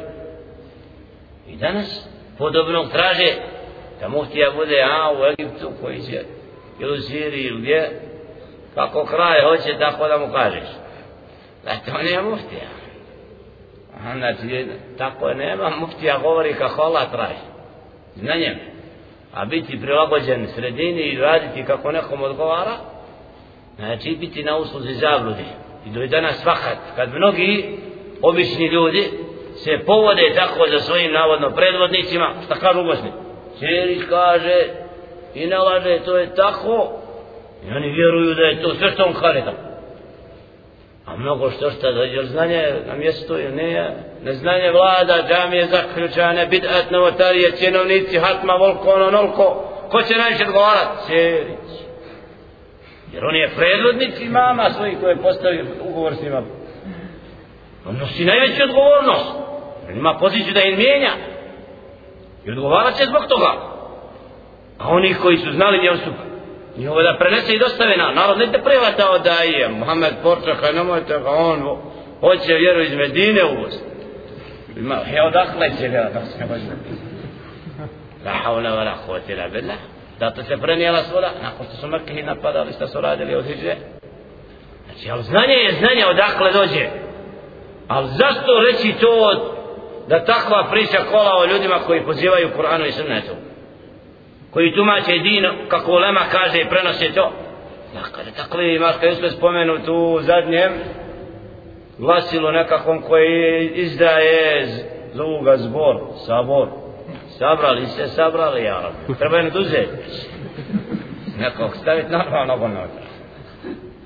[1.48, 3.34] I danas podobnog traže
[4.02, 6.24] da muhtija bude a u Egiptu koji će
[6.80, 8.02] ili u Siriji ili gdje
[8.76, 10.70] kako kraj hoće tako da mu kažeš
[11.64, 12.85] da to nije muhtija
[14.18, 17.46] znači tako nema muftija govori kako Allah traži.
[18.16, 18.56] Znanjem
[19.36, 22.78] a biti prilagođen sredini i raditi kako nekom odgovara
[23.76, 25.46] znači biti na usluzi zabludi.
[25.86, 27.78] I do danas svakat, kad mnogi
[28.22, 29.10] obični ljudi
[29.56, 33.12] se povode tako za svojim navodno predvodnicima šta kažu u Bosni?
[33.60, 34.66] Čerić kaže
[35.36, 36.92] i ne laže to je tako.
[37.68, 39.75] I oni vjeruju da je to sve što on kaže tako
[41.06, 46.48] a mnogo što šta da je znanje na mjestu je ne neznanje vlada džamije zaključane
[46.48, 51.70] bid'at novotarije cjenovnici hatma volko ono nolko ko će najviše odgovarat Čerić
[53.14, 56.42] jer on je predvodnik imama svojih koje postavio ugovor s njima
[57.88, 59.32] On nosi najveću odgovornost.
[59.90, 61.12] On ima poziciju da im mijenja.
[62.46, 63.52] I odgovarat će zbog toga.
[64.80, 66.12] A oni koji su znali gdje su
[66.78, 70.72] I ovo da prenese i dostave na narod ne te prevata da je Mohamed Portra
[70.74, 71.60] nemojte ga on
[72.20, 73.88] hoće vjeru iz Medine u Bosni.
[74.78, 76.46] Ima, he odakle će ga da se ne
[78.26, 78.96] La havla wa la
[79.38, 79.78] la billah.
[80.20, 83.76] Da se prenijela svoda, nakon što su Mekke napadali, što su radili od Hidže.
[84.86, 86.90] Znači, ali znanje je znanje odakle dođe.
[87.88, 89.16] Ali zašto reći to
[90.08, 93.32] da takva priča kola o ljudima koji pozivaju Kur'anu i Sunnetu?
[94.56, 97.32] Koji tumače din kako ulema kaže i prenose to?
[97.96, 100.72] Ja kada tako li imaš kada je spomenut u zadnjem
[101.98, 104.66] glasilo nekakvom koji izdaje
[105.14, 106.68] zovu ga zbor, sabor.
[107.38, 108.92] Sabrali se, sabrali, ja.
[109.20, 109.92] Treba jedno duzeti.
[111.40, 113.06] Nekog staviti normalno unutra.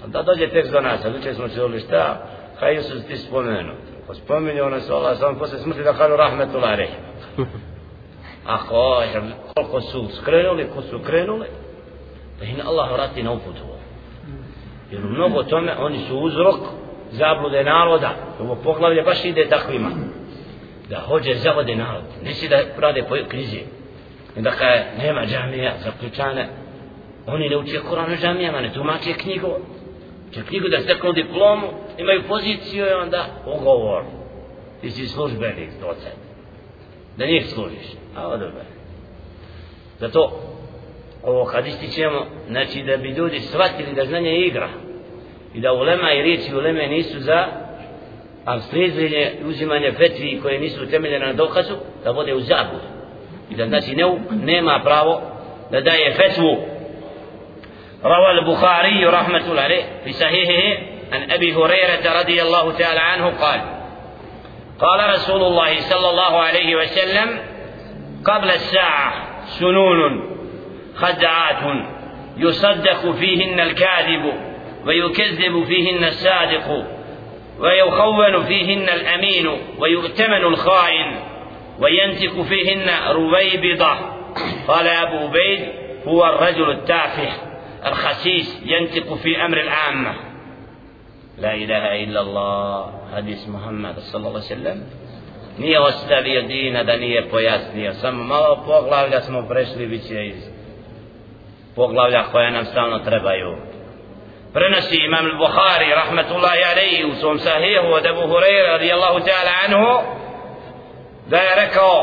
[0.05, 2.28] Da dođe tekst do nas, a smo se uli šta,
[2.59, 3.73] kaj Jusuf ti spomenu
[4.09, 6.80] ko spominju nas ono Allah samo posle smrti da kažu rahmetullah
[8.45, 9.23] reh
[9.55, 11.45] ako koliko su skrenuli ko su krenuli
[12.39, 13.63] da im Allah vrati na uputu.
[14.91, 16.59] Jer mnogo tome oni su uzrok
[17.11, 18.15] zablude naroda.
[18.39, 19.89] Ovo poglavlje baš ide takvima.
[20.89, 23.61] Da hođe zavode narod ne si da rade po krizi.
[24.35, 26.49] Da kaj nema džamija zaključane
[27.33, 29.53] oni ne uče Koran u džamijama ne tumače knjigu.
[30.33, 31.67] Će knjigu da steknu diplomu,
[31.97, 34.03] imaju poziciju i onda ugovor.
[34.81, 36.28] Ti si službenik, docent
[37.18, 37.86] Da njih služiš.
[38.16, 38.61] A ovo dobro.
[40.00, 40.40] zato
[41.22, 44.68] ovo kad ističemo znači da bi ljudi shvatili da znanje je igra
[45.55, 47.46] i da ulema i riječi uleme nisu za
[48.44, 51.74] a slijedzenje i uzimanje fetvi koje nisu utemeljene na dokazu
[52.05, 52.86] da vode u zabudu
[53.50, 55.20] i da znači ne, nema pravo
[55.70, 56.74] da daje fetvu
[58.05, 60.82] روى البخاري رحمة الله عليه في صحيحه
[61.12, 63.61] عن أبي هريرة رضي الله تعالى عنه قال
[64.82, 67.39] قال رسول الله صلى الله عليه وسلم
[68.25, 69.13] قبل الساعة
[69.45, 70.30] سنون
[70.95, 71.86] خدعات
[72.38, 74.34] يصدق فيهن الكاذب
[74.86, 76.86] ويكذب فيهن الصادق
[77.59, 79.49] ويخون فيهن الأمين
[79.80, 81.15] ويؤتمن الخائن
[81.80, 83.95] وينتك فيهن رويبضة.
[84.67, 85.69] قال أبو بيد
[86.07, 87.30] هو الرجل التافه
[87.86, 90.28] الخسيس ينتق في أمر العامة.
[91.39, 94.79] لا إله إلا الله حديث محمد صلى الله عليه وسلم
[95.59, 100.43] nije ostavio dina da nije pojasnio samo malo poglavlja smo prešli bit će iz
[101.75, 103.55] poglavlja koja nam stalno trebaju
[104.53, 110.01] prenosi imam Bukhari rahmatullahi alaihi u svom sahihu od Abu Hurayra radijallahu ta'ala anhu
[111.27, 111.95] da je rekao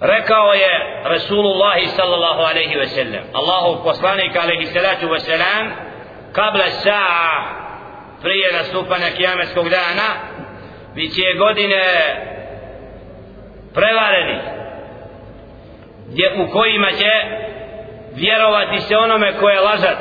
[0.00, 5.85] rekao je Rasulullah sallallahu alaihi ve sellem Allahu poslanik alaihi salatu ve selam
[6.36, 7.56] kabla sa'a
[8.22, 10.08] prije nastupanja kijametskog dana
[10.94, 11.82] bit će godine
[13.74, 14.40] prevareni
[16.08, 17.10] gdje u kojima će
[18.14, 19.98] vjerovati se onome ko je lažac.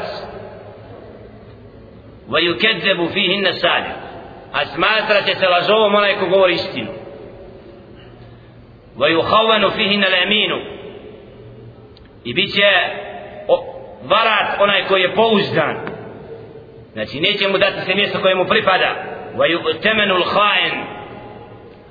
[2.27, 3.89] Va yukedzebu fihinna sadi
[4.53, 6.91] a smatrat će se lažovom onaj ko govori istinu.
[8.97, 10.55] Va yuhavanu fihinna leminu
[12.23, 12.69] i bit će
[14.03, 15.94] varat onaj koji je pouzdan
[16.95, 18.89] znači neće mu dati se mjesto koje mu pripada.
[19.37, 20.73] Wa yu'tamanu al-kha'in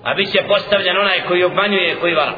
[0.04, 2.36] a bit će postavljen onaj koji obmanjuje koji vara.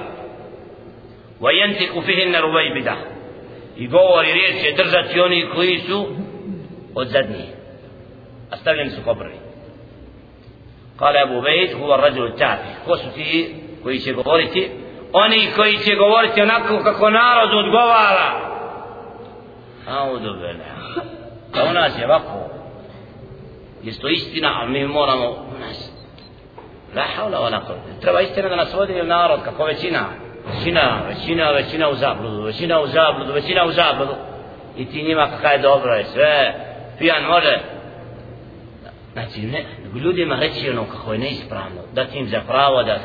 [1.41, 1.51] Wa
[1.95, 2.95] va fihi an-rubaybida
[3.77, 6.07] i govori riječ će držati oni koji su
[6.95, 7.47] od zadnjih
[8.51, 9.35] a stavljeni su kobrvi
[10.99, 14.71] kale Abu Bejt huva rađul tafi ko su ti koji će govoriti?
[15.13, 18.47] Oni koji će govoriti onako kako narod odgovara.
[19.89, 20.55] A bela
[21.55, 22.56] pa a u nas je ovako
[23.87, 25.93] jest to istina ali mi moramo u nas
[26.95, 27.63] la haula wa la
[28.01, 30.07] treba istina da nas vodi narod kako većina
[30.55, 34.15] većina, većina, većina u zabludu, većina u zabludu, većina u zabludu.
[34.77, 36.55] I ti njima kakaj je dobro je sve,
[36.99, 37.59] pijan može.
[39.13, 39.65] Znači, ne,
[39.95, 42.99] ljudima reći ono kako je neispravno, da ti im za pravo da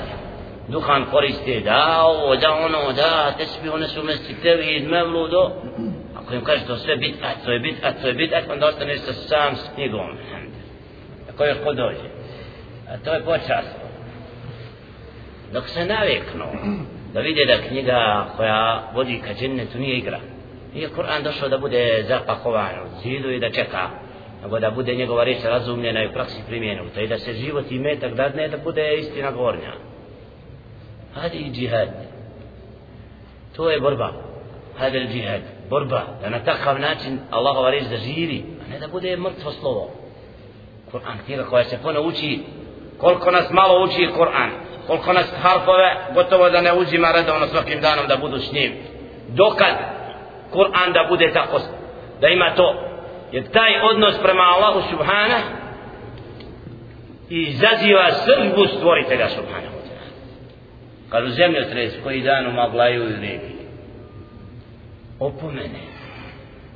[0.67, 5.51] duhan koriste, da ovo, da ono, da, te spi, one su mesti tebi iz mevludo.
[6.15, 8.53] Ako im kaže to sve bit, a to je bit, a to je bit, a
[8.53, 10.17] onda ostaneš sa sam s knjigom.
[11.43, 12.09] Ako ko dođe.
[12.89, 13.81] A to je počasno.
[15.53, 16.45] Dok se naviknu,
[17.13, 20.19] da vide da knjiga koja vodi ka džennetu nije igra.
[20.73, 23.89] Nije Kur'an došao da bude zapakovan u zidu i da čeka,
[24.43, 27.79] nego da bude njegova riječ razumljena i u praksi primjenuta i da se život i
[27.79, 29.73] metak dadne da bude istina gornja.
[31.13, 31.89] Hadi i džihad.
[33.55, 34.11] To je borba.
[34.77, 35.41] Hadi i džihad.
[35.69, 36.03] Borba.
[36.21, 39.91] Da na takav način Allahova riječ da živi, a ne da bude mrtvo slovo.
[40.91, 42.39] Kur'an, knjiga koja se ponauči,
[42.97, 44.49] koliko nas malo uči Kur'an,
[44.87, 48.73] koliko nas harfove gotovo da ne uzima redovno svakim danom da budu s njim.
[49.27, 49.75] Dokad
[50.53, 51.59] Kur'an da bude tako
[52.21, 52.75] da ima to?
[53.31, 55.39] Jer taj odnos prema Allahu subhana
[57.29, 59.71] izaziva srbu stvoritelja subhana
[61.11, 63.53] kad u zemlju tres koji dan umaglaju i reki
[65.19, 65.79] opomene.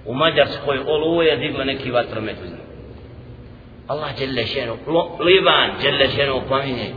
[0.06, 2.36] U Mađarskoj oluje digla neki vatromet
[3.88, 4.78] Allah dželle šenu
[5.20, 6.94] Liban dželle šenu pominje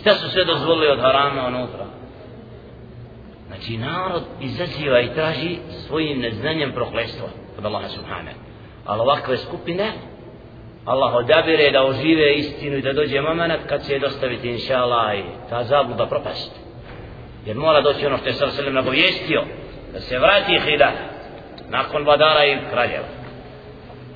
[0.00, 1.86] Šta su sve dozvolili od harama unutra?
[3.46, 5.56] Znači narod izaziva i traži
[5.86, 7.28] svojim neznanjem proklestva
[7.58, 8.38] od Allaha subhanahu.
[8.84, 9.92] Ali ovakve skupine
[10.84, 15.22] Allah odabire da ožive istinu i da dođe moment kad će dostaviti inša Allah i
[15.50, 16.52] ta zabluda propast.
[17.46, 18.50] Jer mora doći ono što je sr.
[18.50, 19.42] Selim nagovijestio
[19.92, 20.92] da se vrati hida
[21.68, 23.06] nakon vladara i kraljeva.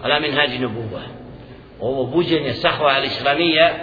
[0.03, 1.18] Ala min hađi nubuva.
[1.81, 3.74] Ovo buđenje sahva ili islamije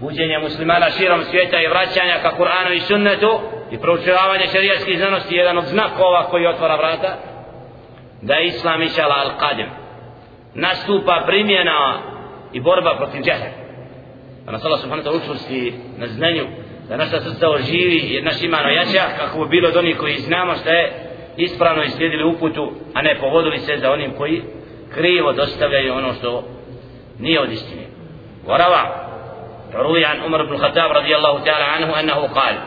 [0.00, 5.58] buđenje muslimana širom svijeta i vraćanja ka Kur'anu i sunnetu i proučavanje šarijatskih znanosti jedan
[5.58, 7.16] od znakova koji otvara vrata
[8.22, 9.68] da je Islam išala al-Qadim.
[10.54, 12.02] Nastupa primjena
[12.52, 13.62] i borba protiv džehla
[14.44, 16.46] da nas Allah subhanahu ta'ala učvrsti na znanju
[16.88, 20.54] da naša srca oživi i naš iman ojača kako bi bilo od onih koji znamo
[20.54, 20.92] što je
[21.36, 24.42] ispravno islijedili uputu a ne povodili se za onim koji
[24.94, 26.44] krivo dostavljaju ono što
[27.40, 27.92] od istine
[28.46, 29.02] Vorava,
[29.74, 32.58] روي عن عمر بن الخطاب رضي الله تعالى عنه أنه قال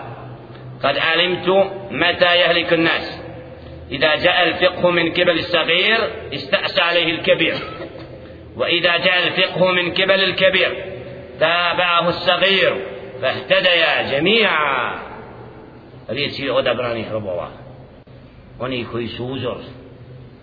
[0.84, 1.50] قد علمت
[1.92, 3.22] متى يهلك الناس.
[3.92, 5.98] إذا جاء الفقه من قبل الصغير
[6.34, 7.56] استأسى عليه الكبير.
[8.56, 10.76] وإذا جاء الفقه من قبل الكبير
[11.40, 12.76] تابعه الصغير
[13.22, 14.96] فاهتديا جميعا.
[16.08, 17.48] riječi odabranih robova
[18.60, 19.26] oni koji su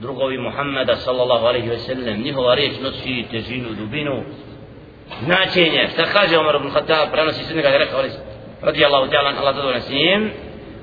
[0.02, 4.22] drugovi Muhammeda sallallahu alaihi ve sellem njihova riječ nosi težinu dubinu
[5.24, 5.88] značenje.
[5.92, 7.10] Šta kaže Omar ibn Khattab?
[7.12, 8.02] Prenosi se je rekao
[8.62, 10.30] radijallahu ta'ala Allah zadovoljna s njim.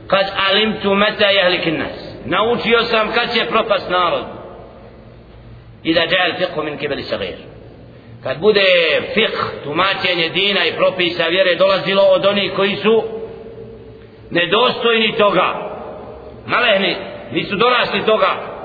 [0.07, 2.15] Kad alimtu meta jahlik nas.
[2.25, 4.25] Naučio sam kad će propast narod.
[5.83, 7.37] I da džajal fiqhu min kibeli sagir.
[8.23, 8.65] Kad bude
[9.15, 13.03] fiqh tumačenje dina i propisa vjere dolazilo od onih koji su
[14.31, 15.69] nedostojni toga.
[16.45, 16.95] Malehni
[17.31, 18.58] nisu dorasli toga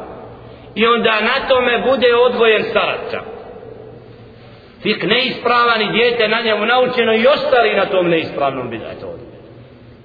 [0.75, 3.20] i onda na tome bude odvojen staraca.
[4.83, 9.25] Fik neispravan i djete na njemu naučeno i ostali na tom neispravnom bidajte to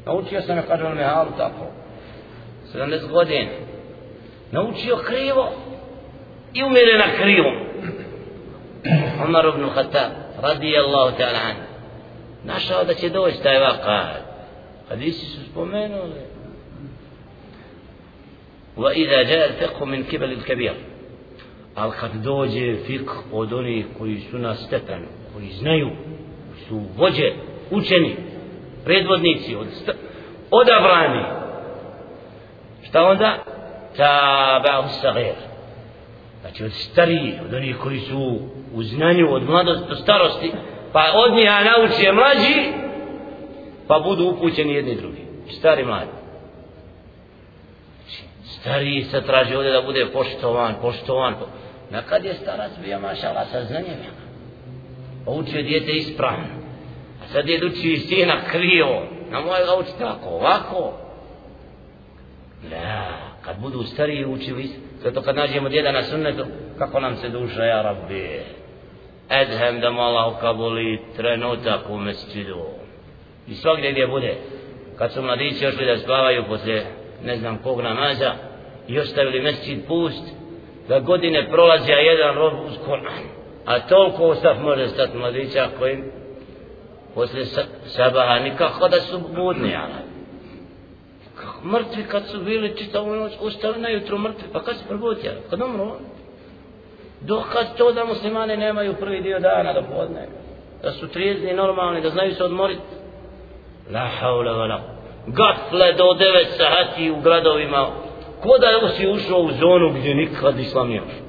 [0.09, 1.65] naučio sam na kaže on me halu tako.
[2.73, 3.51] 70 godina.
[4.51, 5.51] Naučio krivo
[6.53, 7.55] i umire na krivom.
[9.27, 10.11] Umar ibn Khattab
[10.41, 11.61] radijallahu ta'ala anhu.
[12.43, 14.29] Našao da će doći taj vakad
[14.89, 16.21] hadisi su spomenuli.
[18.78, 20.74] وإذا جاء الفقه من قبل الكبير
[21.74, 25.90] ali kad dođe fik od onih koji su na stepenu, koji znaju,
[26.68, 27.32] su vođe,
[27.70, 28.16] učeni,
[28.84, 29.90] predvodnici, od st
[30.50, 31.24] odabrani,
[32.82, 33.38] šta onda?
[33.96, 35.34] Taba'u sagir.
[36.40, 38.38] Znači od stariji, od onih koji su
[38.74, 40.52] u znanju, od mladosti do starosti,
[40.92, 42.72] pa od njih nauči mlađi,
[43.88, 45.24] pa budu upućeni jedni drugi.
[45.58, 46.17] Stari mladi.
[48.61, 51.35] Stari se traži ovdje da bude poštovan, poštovan.
[51.89, 53.99] Na kad je starac bio mašala sa znanjem.
[55.25, 56.47] Pa učio djete ispravno.
[57.23, 59.03] A sad je uči sina krivo.
[59.31, 60.93] Na moje ga uči tako, ovako.
[62.69, 64.69] Da, kad budu stariji učili,
[65.03, 66.45] zato kad nađemo djeda na sunnetu,
[66.77, 68.41] kako nam se duša, ja rabbi.
[69.29, 72.65] Edhem da mala Allah ukabuli trenutak u mesčidu.
[73.47, 74.35] I svakdje gdje bude,
[74.97, 76.83] kad su mladići ošli da spavaju posle
[77.23, 78.48] ne znam kog namaza
[78.89, 80.23] i ostavili mesčid pust,
[80.87, 83.23] da godine prolazi a jedan rob uz Kur'an.
[83.65, 86.03] A toliko ostav može stati mladića koji
[87.15, 87.45] posle
[87.85, 89.93] sabaha nikako da su budni, ali
[91.35, 95.31] kako mrtvi kad su bili čitavu noć, ustali na jutro mrtvi, pa kad se probudio,
[95.49, 95.91] kad umru,
[97.21, 100.27] dok kad to da muslimane nemaju prvi dio dana do podne,
[100.83, 102.81] da su trijezni normalni, da znaju se odmoriti,
[103.91, 104.81] la haula vala,
[105.27, 106.17] gafle do 9
[106.57, 107.87] sahati u gradovima,
[108.41, 111.25] ko da si ušao u zonu gdje nikad islam nije ušao.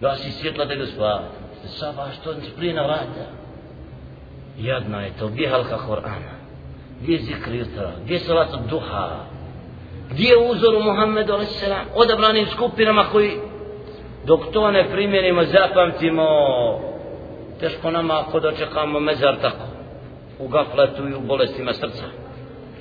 [0.00, 1.22] Da si svjetla da ga spava.
[1.64, 3.26] Saba što ti prije na vrata.
[4.58, 6.40] Jadno je to, gdje je halka Korana?
[7.00, 7.92] Gdje je zikr jutra?
[8.04, 9.08] Gdje je salat duha?
[10.10, 11.64] Gdje je uzor u Muhammedu a.s.
[11.94, 13.32] odabranim skupinama koji
[14.26, 16.26] dok to ne primjenimo, zapamtimo
[17.60, 19.64] teško nama ako dočekamo mezar tako
[20.38, 22.04] u gafletu i u bolestima srca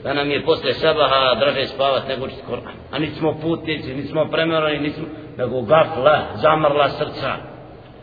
[0.04, 2.76] da nam je posle sabaha draže spavat nego učiti Koran.
[2.92, 5.06] A niti smo putnici, niti smo premerani, niti smo,
[5.38, 7.36] nego gafla, zamrla srca.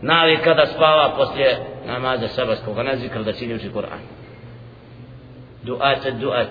[0.00, 4.00] Navika da spava posle namaza sabahskog, a ne zikr da čini uči Koran.
[5.62, 6.48] Duat, duat.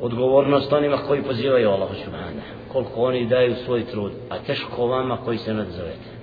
[0.00, 2.42] Odgovornost onima koji pozivaju Allah subhana.
[2.72, 6.18] Koliko oni daju svoj trud, a teško vama koji se nadzovete.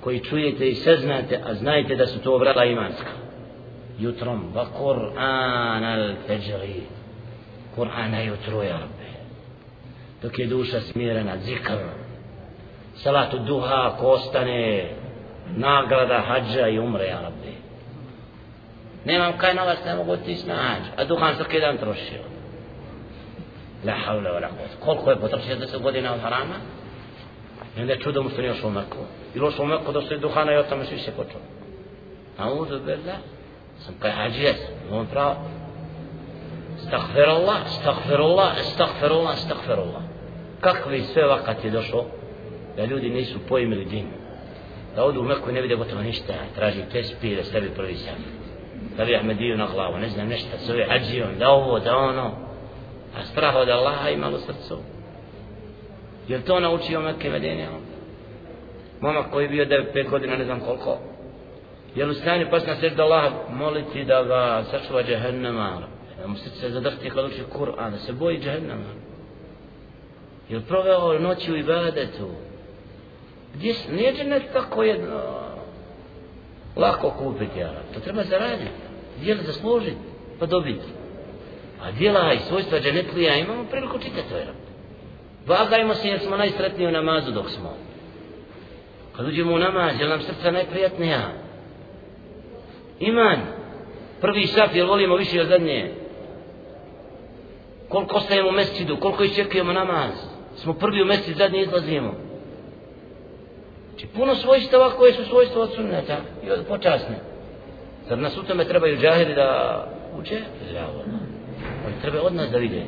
[0.00, 3.22] Koji čujete i saznate, a znajte da su to vrata imanska
[19.04, 22.22] nemam kaj na vas ne mogu otići na hađ a duhan svaki dan trošio
[23.84, 24.48] la havla wa la
[24.80, 26.54] koliko je potrošio da se godina od harama
[27.76, 28.98] i onda je čudo mu što nije ošao u Meku
[29.34, 31.40] ili ošao u Meku da se duhana i o tome svi se počeo
[32.38, 33.16] a uzu billah
[33.84, 35.36] sam kaj hađija sam, on pravo.
[36.86, 40.02] Stakfirullah, stakfirullah, stakfirullah, stakfirullah.
[40.60, 42.04] Kakvi sve vakat je došlo
[42.76, 44.06] da ljudi nisu pojmili din.
[44.96, 48.14] Da odu u Meku i ne vide gotovo ništa, traži tespi da sebi prvi sam.
[48.96, 52.30] Da bi Ahmediju na glavu, ne znam ništa, zove hađijom, da ovo, da ono.
[53.16, 54.78] A strah od Allaha i malo srcu.
[56.28, 57.68] Je to naučio Mekke Medine?
[59.00, 60.98] Momak koji je bio 9-5 godina, ne znam koliko,
[61.94, 65.82] Jel u stanju pas na sredi Allah moliti da ga sačuva džahennama?
[66.20, 68.90] Da mu srce zadrhti kad uči Kur'an, da se boji džahennama?
[70.48, 72.30] Jel proveo noći u ibadetu?
[73.54, 75.20] Gdje se, nije džennet tako jedno
[76.76, 77.72] lako kupiti, ja.
[77.94, 78.70] To treba zaraditi.
[79.20, 80.12] Gdje li zaslužiti?
[80.42, 80.86] pa dobiti.
[81.82, 84.54] A djela i svojstva dženetlija imamo priliku čitati ovaj to je
[85.46, 87.76] Vagajmo se jer smo najsretniji u namazu dok smo.
[89.16, 91.32] Kad uđemo u namaz, je nam srca najprijatnija?
[93.01, 93.39] Iman.
[94.21, 95.91] Prvi sat, jer volimo više od zadnje.
[97.89, 100.11] Koliko ostajemo u mesidu, koliko iščekujemo namaz.
[100.55, 102.13] Smo prvi u mesec, zadnji izlazimo.
[103.89, 107.15] Znači, puno svojstava koje su svojstva od sunneta i od počasne.
[108.09, 109.83] Zar nas u tome trebaju džahiri da
[110.19, 110.39] uče?
[110.73, 110.87] Ja,
[111.85, 112.81] Oni treba od nas da vide.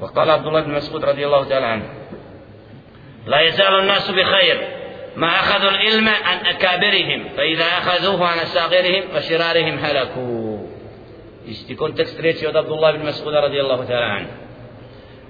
[0.00, 1.84] وقال عبد الله بن مسعود رضي الله تعالى عنه
[3.26, 4.73] لا يزال الناس بخير
[5.16, 10.58] ما أخذوا العلم عن أكابرهم فإذا أخذوه عن أصاغرهم وشرارهم هلكوا
[11.46, 14.26] Isti kontekst reći od Abdullah ibn Mas'uda radijallahu ta'ala an.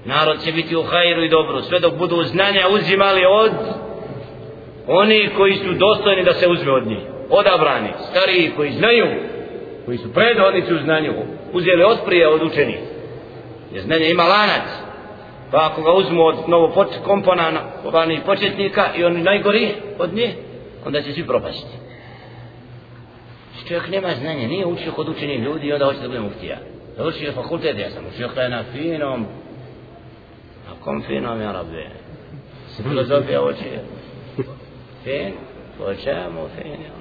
[0.05, 3.53] Narod će biti u hajru i dobru, sve dok budu znanja uzimali od
[4.87, 6.99] oni koji su dostojni da se uzme od njih.
[7.31, 9.07] Odabrani, stariji koji znaju,
[9.87, 11.13] koji su predvodnici u znanju,
[11.53, 12.79] uzeli od prije od učenih.
[13.73, 14.84] Jer znanje ima lanac.
[15.52, 20.34] Pa ako ga uzmu od novo poč komponana, ovani početnika i oni najgori od nje,
[20.86, 21.86] onda će svi propasti.
[23.68, 26.58] Čovjek nema znanja, nije učio kod učenih ljudi i onda hoće da bude muftija.
[27.08, 29.26] Učio fakultet, ja sam učio kada na finom,
[30.68, 31.90] na kom finom ja rabbe.
[32.70, 33.80] Si filozofija učio.
[35.04, 35.34] Fin,
[35.78, 36.96] po čemu fin, ja.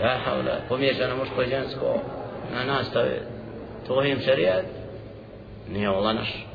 [0.00, 2.00] La havla, pomiješano muško i žensko
[2.54, 3.20] na nastave.
[3.86, 4.64] To im šarijat.
[5.72, 6.46] Nije ovo naš.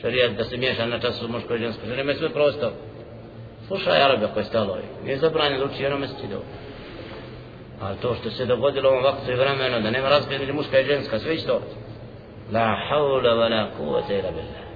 [0.00, 1.86] Šarijat da se miješa na času muško i žensko.
[1.86, 2.72] Žene sve prosto.
[3.66, 4.78] Slušaj Arabe koje stalo.
[5.04, 6.40] Nije zabranjeno uči jedno mjeseci do.
[7.80, 10.80] Ali to što se dogodilo u ovom vaktu i vremenu, da nema razgleda ili muška
[10.80, 11.60] i ženska, sve isto.
[12.52, 14.66] La haula wa la kuvata ila billah.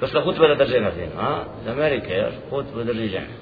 [0.00, 1.42] Došla hutba da drže na fin, a?
[1.62, 3.34] Iz Amerike, još, hutba drži žena.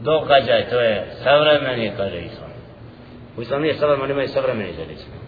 [0.00, 2.50] Događaj, to je savremeni, kaže Islam.
[3.36, 5.20] U Islam nije savremen, imaju savremeni za Islam.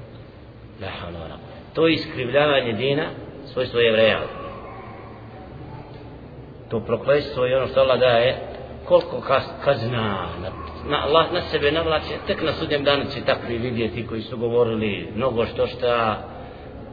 [0.82, 1.38] La haula wa la
[1.74, 3.06] To je iskrivljavanje dina,
[3.52, 4.20] svojstvo jevreja.
[6.70, 8.36] To prokletstvo i ono što Allah daje,
[8.84, 9.22] koliko
[9.64, 10.50] kazna na,
[10.88, 15.12] na, Allah na sebe navlače, tek na sudnjem danu će takvi vidjeti koji su govorili
[15.16, 16.22] mnogo što šta,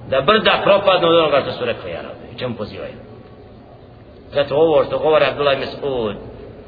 [0.09, 2.93] da brda propadnu od onoga što su rekli Arabi, čemu pozivaju.
[4.33, 6.15] Zato ovo što govore Abdullah Mesud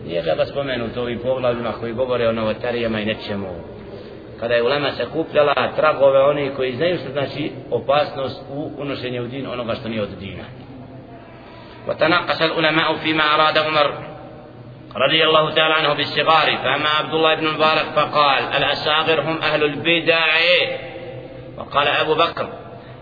[0.05, 3.47] nije treba spomenuti ovim poglavljima koji govore o novotarijama i nečemu.
[4.39, 9.27] Kada je ulema se kupljala tragove oni koji znaju što znači opasnost u unošenju u
[9.27, 10.43] din onoga što nije od dina.
[11.87, 13.93] وتناقش العلماء فيما أراد عمر
[14.95, 20.25] رضي الله تعالى عنه بالصغار فأما عبد الله بن المبارك فقال الأساغر هم أهل البدع
[21.57, 22.49] وقال أبو بكر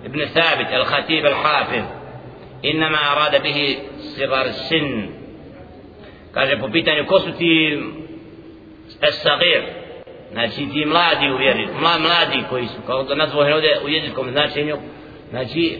[0.05, 1.83] ابن ثابت الخطيب الحافظ
[2.65, 5.09] إنما أراد به صغر السن
[6.33, 7.81] kaže po pitanju ko su ti
[9.01, 9.63] esagir
[10.31, 14.31] znači ti mladi u vjeri mla, mladi koji su kao da nazvohen ovdje u jezičkom
[14.31, 14.77] značenju
[15.29, 15.79] znači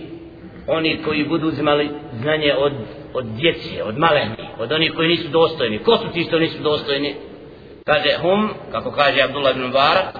[0.68, 2.74] oni koji budu uzimali znanje od,
[3.14, 5.80] od djece, od maleni, od onih koji nisu dostojni.
[5.80, 7.16] Ko su ti što nisu dostojni?
[7.86, 10.16] Kaže hum, kako kaže Abdullah ibn Mubarak,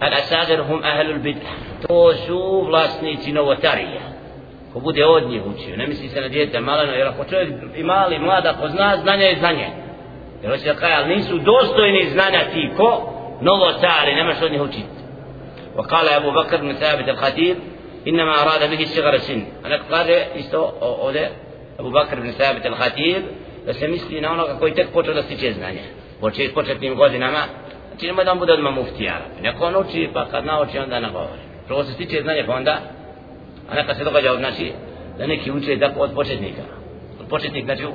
[0.00, 1.52] al asadir hum ahlul bid'a.
[1.88, 4.00] To su vlasnici novotarija.
[4.72, 7.82] Ko bude od njih učio, ne misli se na djete maleno, jer ako čovjek i
[7.82, 9.66] mali, mlada, ako zna, znanje je znanje.
[10.42, 13.11] Jer hoće da kaže, ali nisu dostojni znanja ti ko,
[13.42, 14.88] نظر تعالى لما شلون يهجد
[15.76, 17.56] وقال أبو بكر بن ثابت الخطيب
[18.08, 19.46] إنما أراد به صغر السن.
[19.64, 20.72] أنا قال يستوى
[21.78, 23.22] أبو بكر بن ثابت الخطيب
[23.68, 25.82] بس مثلي نونا كوي تك بوتر دستي جزنانيا
[26.22, 27.46] وشي بوتر تيم قوزي نما.
[27.98, 31.28] تيم مدام بودا دم مفتي عرب نكو نوشي فقط ناوشي عندها نقوار
[31.68, 32.80] فقط ستي جزنانيا فوندا
[33.72, 34.72] أنا قصد قد جاوب ناشي.
[35.18, 36.64] لأنه كي وشي دك قوت بوشت نيكا.
[37.30, 37.92] بوشت نيكا نجو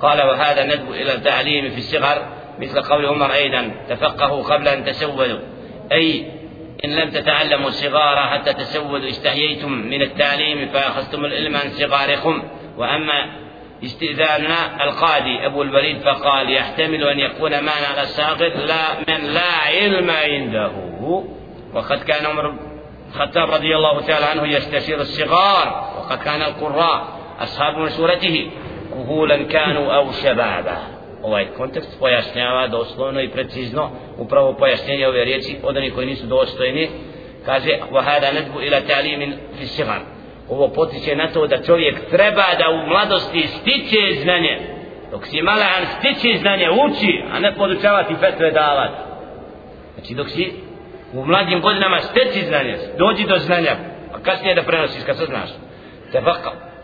[0.00, 2.37] قال وهذا ندب إلى التعليم في الصغر.
[2.60, 5.38] مثل قول عمر أيضا تفقهوا قبل أن تسودوا.
[5.92, 6.26] أي
[6.84, 12.42] إن لم تتعلموا الصغار حتى تسودوا استحييتم من التعليم فأخذتم العلم عن صغاركم.
[12.76, 13.48] وأما
[13.84, 20.10] استئذاننا القاضي أبو الوليد فقال يحتمل أن يكون معنى على الساقط لا من لا علم
[20.10, 20.72] عنده.
[21.74, 22.54] وقد كان عمر
[23.08, 28.50] الخطاب رضي الله تعالى عنه يستشير الصغار وقد كان القراء أصحاب مشورته
[28.90, 30.97] كهولا كانوا أو شبابا.
[31.22, 36.88] Ovaj kontekst pojašnjava doslovno i precizno upravo pojašnjenje ove riječi od onih koji nisu dostojni.
[37.46, 40.00] Kaže wahada nadbu ila ta'limin fi sigar
[40.48, 44.58] ovo potiče na to da čovjek treba da u mladosti stiče znanje.
[45.10, 49.08] Dok si malahan stiče znanje uči a ne podučavati fetve davati
[49.98, 50.52] znači dok si
[51.12, 53.76] u mladim godinama steci znanje dođi do znanja
[54.14, 55.50] a kasnije da prenosiš kad se znaš
[56.12, 56.22] te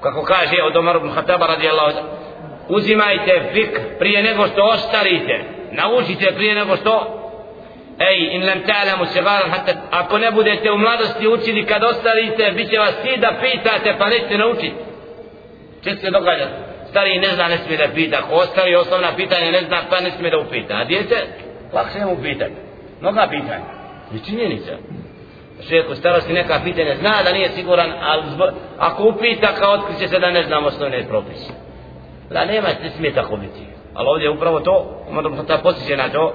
[0.00, 1.98] kako kaže od Omar ibn Khattaba radijallahu
[2.68, 5.44] uzimajte fik prije nego što ostarite.
[5.72, 7.20] Naučite prije nego što.
[7.98, 12.70] Ej in lam ta'lamu sigaran hatta ako ne budete u mladosti učili kad ostarite bit
[12.70, 14.74] će vas svi da pitate pa nećete naučiti.
[15.84, 18.16] Će se događati stari ne zna ne smije da pita.
[18.18, 20.74] Ako ostari osnovna pitanja ne zna pa ne smije da upita.
[20.74, 21.16] A djete
[21.72, 22.56] lakše mu pitanje
[23.00, 23.64] mnoga pitanja.
[24.14, 24.72] I činjenica.
[25.68, 28.48] Čovjek u starosti neka pitanja zna da nije siguran ali zbog,
[28.78, 31.52] ako upita kao otkriće se da ne znam osnovne propise
[32.29, 36.33] da nema ne smije tako biti ali ovdje upravo to možemo ta posjeće na to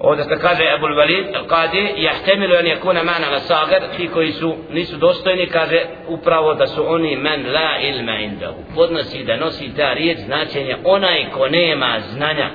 [0.00, 4.54] ovdje se kaže Ebu Walid Al-Qadi jahtemilu an yakuna mana na sagar ti koji su
[4.70, 9.92] nisu dostojni kaže upravo da su oni men la ilma indahu podnosi da nosi ta
[9.92, 12.50] riječ značenje onaj ko nema znanja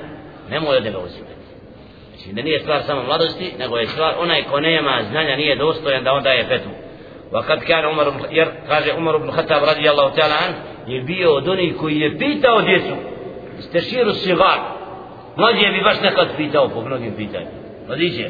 [0.50, 1.34] nemoj da ga uzimati
[2.10, 6.04] znači da nije stvar samo mladosti nego je stvar onaj ko nema znanja nije dostojan
[6.04, 6.70] da on daje fetu
[7.32, 10.52] وقد كان عمر jer kaže Umar ibn Khattab radijallahu ta'ala an
[10.89, 12.93] je bio od onih koji je pitao djecu
[13.59, 14.59] isteširu sigar
[15.39, 17.51] Mlađe bi baš nekad pitao po mnogim pitanjima.
[17.87, 18.29] Mladiće,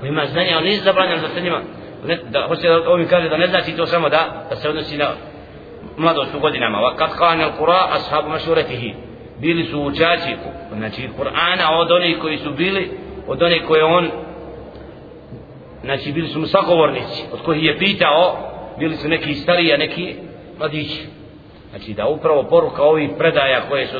[0.00, 1.60] koji ima znanja, on nije zabranjeno da se njima,
[2.06, 4.96] ne, da, hoće da ovim kaže da ne znači to samo da, da se odnosi
[4.96, 5.10] na
[5.96, 6.78] mladost u godinama.
[6.78, 8.94] Wa kad kane al-Qura ashabu mašuretihi.
[9.40, 10.36] Bili su učači,
[10.76, 12.90] znači Kur'ana od onih koji su bili,
[13.26, 14.10] od onih koje on,
[15.84, 18.36] znači bili su mu sagovornici, od kojih je pitao,
[18.78, 20.14] bili su neki stariji, a neki
[20.58, 21.06] mladići.
[21.70, 23.98] Znači da upravo poruka ovih predaja koje su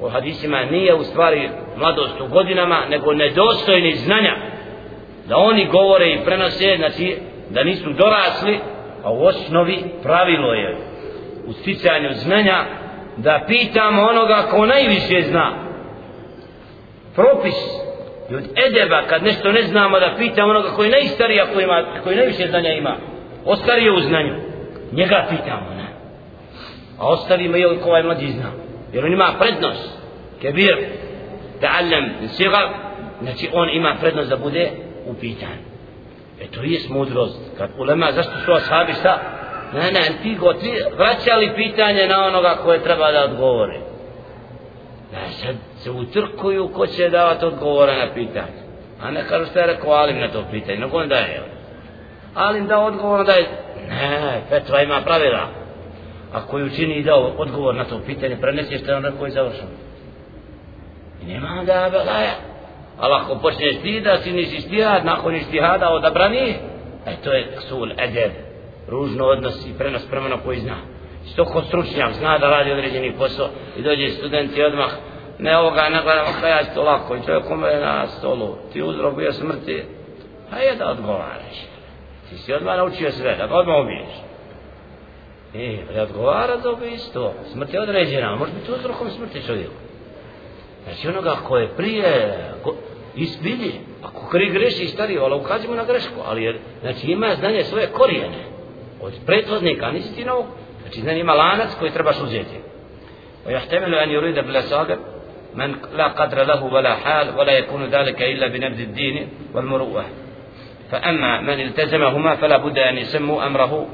[0.00, 4.36] u hadisima nije u stvari mladost u godinama, nego nedostojni znanja.
[5.28, 7.16] Da oni govore i prenose, znači
[7.50, 8.58] da nisu dorasli,
[9.04, 10.76] a u osnovi pravilo je
[11.46, 12.64] u sticanju znanja
[13.16, 15.52] da pitamo onoga ko najviše zna.
[17.14, 17.54] Propis
[18.30, 22.16] i od edeba kad nešto ne znamo da pitamo onoga koji najstarija koji, ima, koji
[22.16, 22.96] najviše znanja ima.
[23.44, 24.34] Ostarije u znanju.
[24.92, 25.77] Njega pitamo
[26.98, 28.50] a ostavimo je ko ovaj mlađi zna.
[28.92, 29.98] Jer on ima prednost.
[30.40, 30.76] Kebir
[31.60, 32.68] ta'allam sigar
[33.22, 34.70] znači on ima prednost da bude
[35.06, 35.58] upitan
[36.40, 37.40] e to je mudrost.
[37.58, 39.18] Kad ulema zašto su ashabi šta?
[39.74, 43.80] Ne ne ti go ti vraćali pitanje na onoga koje treba da odgovori
[45.12, 48.58] da e, sad se utrkuju ko će davati odgovore na pitanje.
[49.02, 51.42] A ne kažu šta je rekao Alim na to pitanje nego on daje.
[52.34, 53.48] Alim da odgovor da je
[53.88, 55.57] ne Petra ima pravila
[56.32, 59.30] a koji učini i dao odgovor na to pitanje, prenesi što je on rekao i
[59.30, 59.70] završeno.
[61.22, 62.34] I nema onda belaja.
[62.98, 66.54] Ali ako počneš ti da si nisi stihad, nakon istihada odabrani,
[67.06, 68.32] e to je sul, edeb,
[68.88, 70.76] ružno odnos i prenos prema na koji zna.
[71.32, 74.90] Što ko stručnjak zna da radi određeni posao i dođe student i odmah
[75.38, 79.32] ne ovoga ne gledam, kada ja to lako i čovjek umre na stolu, ti uzrokuje
[79.32, 79.84] smrti,
[80.50, 81.56] a je da odgovaraš.
[82.28, 84.27] Ti si odmah naučio sve, da ga odmah ubiješ.
[85.54, 87.34] E, ali odgovara za ubistvo.
[87.52, 89.72] Smrt je određena, može biti uzrokom smrti čovjeku.
[90.84, 92.74] Znači onoga ko je prije, ko,
[93.16, 93.72] ispili,
[94.02, 97.86] ako kri greši i stari, ali ukazimo na grešku, ali jer, znači ima znanje svoje
[97.86, 98.44] korijene,
[99.00, 100.46] od prethodnika, nisi ti novog,
[100.82, 102.58] znači znanje ima lanac koji trebaš uzeti.
[103.48, 104.98] ويحتمل أن يريد بالأساقر
[105.54, 110.04] من لا قدر له ولا حال ولا يكون ذلك إلا بنبذ الدين والمروءة
[110.90, 113.86] فأما من التزمهما فلا بد أن يسموا أمره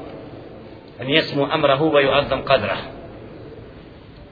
[1.00, 2.76] an jesmu amrahu wa yu'azzam qadra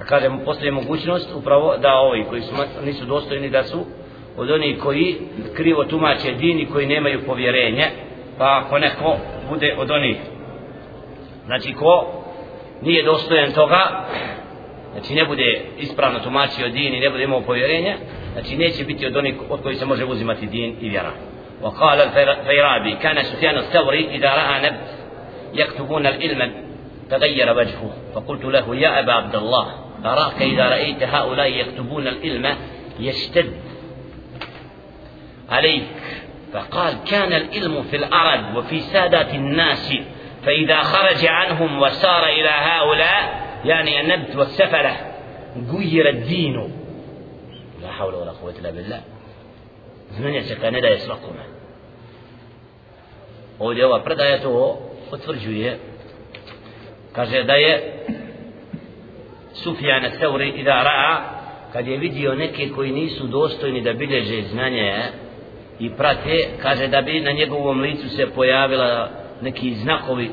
[0.01, 2.55] a kaže mu postoji mogućnost upravo da ovi koji su,
[2.85, 3.87] nisu dostojni da su
[4.37, 5.17] od onih koji
[5.57, 7.85] krivo tumače din i koji nemaju povjerenje
[8.39, 9.17] pa ako neko
[9.51, 10.17] bude od onih
[11.47, 12.23] znači ko
[12.83, 14.05] nije dostojan toga
[14.93, 17.97] znači ne bude ispravno tumačio din i ne bude imao povjerenje
[18.33, 21.13] znači neće biti od onih od koji se može uzimati din i vjera
[21.63, 25.02] وقال الفيرابي كان سفيان الثوري إذا رأى نبت
[25.54, 26.54] يكتبون العلم
[27.10, 27.92] تغير وجهه.
[28.16, 29.66] فقلت له يا أبا عبد الله
[30.06, 32.58] أراك إذا رأيت هؤلاء يكتبون العلم
[33.00, 33.54] يشتد
[35.50, 35.84] عليك.
[36.54, 39.94] فقال كان العلم في العرب وفي سادة الناس
[40.46, 44.98] فإذا خرج عنهم وسار إلى هؤلاء يعني النبت والسفلة
[45.74, 46.74] غير الدين.
[47.82, 49.02] لا حول ولا قوة إلا بالله.
[50.20, 51.44] من يسكن لا يسرقهما.
[53.60, 54.50] ovdje ova predaja to
[55.14, 55.78] potvrđuje
[57.12, 57.74] kaže da je
[59.54, 61.18] Sufjan Seuri i da Ra'a
[61.74, 65.04] kad je vidio neke koji nisu dostojni da bilježe znanje
[65.80, 69.10] i prate kaže da bi na njegovom licu se pojavila
[69.42, 70.30] neki znakovi.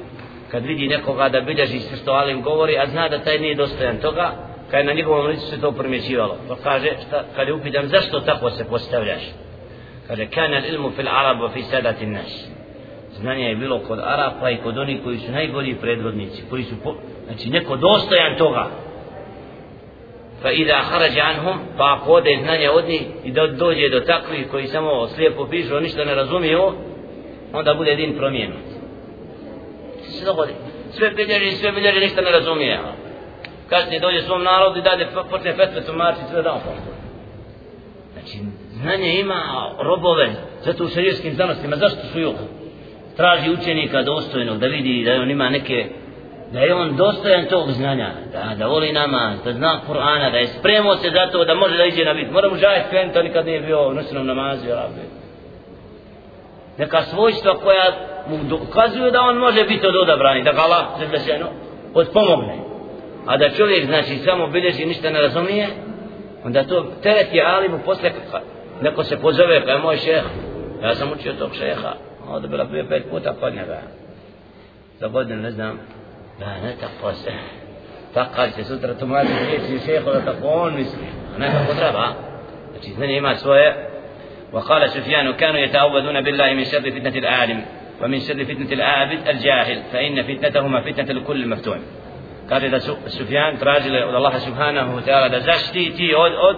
[0.51, 3.97] Kad vidi nekoga da bilježi sve što Alim govori a zna da taj nije dostojan
[3.97, 4.33] toga
[4.71, 6.37] kad je na njegovom licu se to primjećivalo.
[6.49, 9.23] Pa kaže šta, kad je upitan zašto tako se postavljaš?
[10.07, 12.60] Kaže kana ilmu fil arabu fi sadatin nas
[13.21, 16.95] znanja je bilo kod Arapa i kod onih koji su najbolji predvodnici, koji su, po,
[17.27, 18.71] znači neko dostojan toga.
[20.43, 24.51] fa ida kharaja anhum pa ako ode znanje od njih i da dođe do takvih
[24.51, 26.73] koji samo slijepo pišu ništa ne razumiju
[27.53, 28.67] onda bude din promijenut.
[30.03, 30.53] Se dogodi.
[30.91, 32.81] Sve bilježi sve bilježi ništa ne razumije.
[33.69, 36.59] Kasnije dođe svom narodu i dade, počne fetve tumači sve dan
[38.13, 38.39] znači
[38.73, 39.43] znanje ima
[39.79, 40.31] robove
[40.65, 42.60] zato u šarijskim znanostima zašto su juhu
[43.21, 45.87] traži učenika dostojnog da vidi da on ima neke
[46.53, 50.47] da je on dostojan tog znanja da, da voli nama, da zna Kur'ana da je
[50.47, 53.25] spremao se za to da može da iđe na bit mora mu žajt krenuti, on
[53.25, 55.05] nikad nije bio u noćnom namazu rabbi.
[56.79, 57.85] neka svojstva koja
[58.29, 61.47] mu dokazuju da on može biti od odabrani da ga Allah zebešeno
[61.95, 62.57] odpomogne
[63.27, 65.69] a da čovjek znači samo bilježi ništa ne razumije
[66.45, 68.11] onda to teret je alimu posle
[68.83, 70.23] neko se pozove pa kao moj šeh
[70.83, 72.10] ja sam učio tog šeha.
[72.31, 73.83] هذا بلا في بيت مو تقلنا بها
[75.01, 75.77] لابد لازم
[76.41, 77.29] لا نتقص
[78.15, 80.87] تقل في سوتر تمال في شيخ ولا تقون أنا
[81.37, 82.15] هناك قدرة بقى.
[82.77, 83.89] اثنين ما سوية
[84.53, 87.65] وقال سفيان كانوا يتعوذون بالله من شر فتنة العالم
[88.03, 91.83] ومن شر فتنة العابد الجاهل فإن فتنتهما فتنة الكل مفتون.
[92.51, 95.31] قال إذا سفيان تراجل الله سبحانه وتعالى.
[95.31, 96.57] da zaštiti od, أود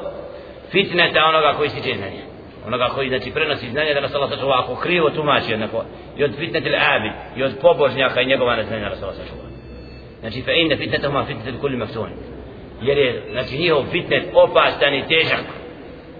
[0.72, 2.31] fitneta onoga koji se čini.
[2.66, 5.84] Onoga koji znači prenosi znanje da nas Allah sačuva ako krivo tumači jednako
[6.16, 9.52] i od fitnete l'abid i od pobožnjaka i njegova neznanja nas Allah sačuva
[10.22, 12.10] znači fa inna fitnetahuma fitnetu kulli maftun.
[12.82, 15.44] Jer je znači njihov fitnet opastan i težak.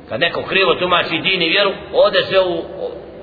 [0.09, 2.62] Kad neko krivo tumači din i vjeru ode se u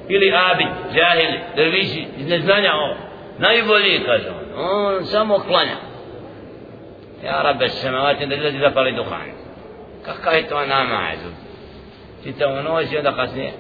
[0.08, 2.96] ili abid, džahili, drviši iz neznanja ovo
[3.38, 4.66] najbolji kaže on.
[4.66, 5.76] On samo klanja.
[7.26, 7.92] Ja rabbe se
[8.26, 9.30] da ljudi zapali duhan.
[10.06, 11.20] Kakav je to namaz?
[12.24, 13.52] Čitavu noć i onda kasnije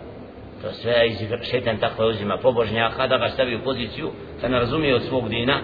[0.61, 1.17] to sve iz
[1.51, 5.61] šetan tako uzima pobožnjaka da ga stavi u poziciju da ne razumije od svog dina.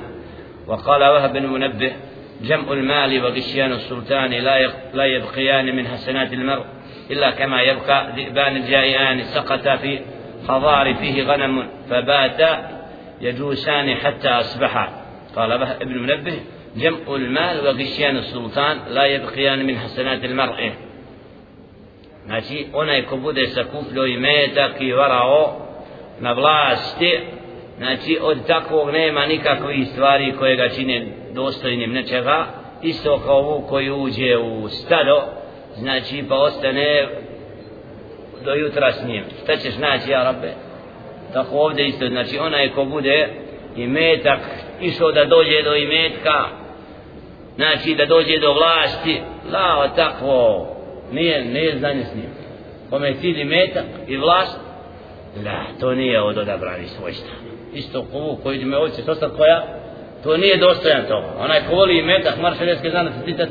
[0.68, 1.92] وقال وهب بن منبه
[2.42, 6.66] جمع المال وغشيان السلطان لا لا يبقيان من حسنات المرء
[7.12, 10.00] إلا كما يبقى ذئبان الجائعان سقط في
[10.48, 12.60] خضار فيه غنم فبات
[13.22, 14.90] يجوسان حتى أصبحا
[15.36, 16.40] قال ابن منبه
[16.76, 20.72] جمع المال وغشيان السلطان لا يبقيان من حسنات المرء
[22.26, 25.54] Znači, onaj ko bude sakupljio i metak i varao
[26.20, 27.20] na vlasti,
[27.78, 32.46] znači, od takvog nema nikakvih stvari koje ga čine dostojnim nečega,
[32.82, 35.24] isto kao ovu koji uđe u stado,
[35.76, 37.08] znači, pa ostane
[38.46, 39.24] do jutra s njim.
[39.44, 40.54] Šta ćeš naći, ja rabbe?
[41.34, 43.30] Tako ovdje isto, znači, onaj ko bude
[43.76, 44.40] i metak,
[44.82, 46.46] išao da dođe do imetka,
[47.56, 49.22] znači, da dođe do vlasti,
[49.52, 50.75] lao takvo,
[51.12, 52.30] nije, nije znanje s njim.
[52.90, 54.60] Kome je cilj metak i vlast,
[55.44, 57.34] da, to nije od odabrani svojstva.
[57.74, 59.64] Isto kovu koji ime me ovdje, to koja,
[60.24, 61.28] to nije dostojan toga.
[61.40, 63.50] Onaj ko voli metak, mar da se citat,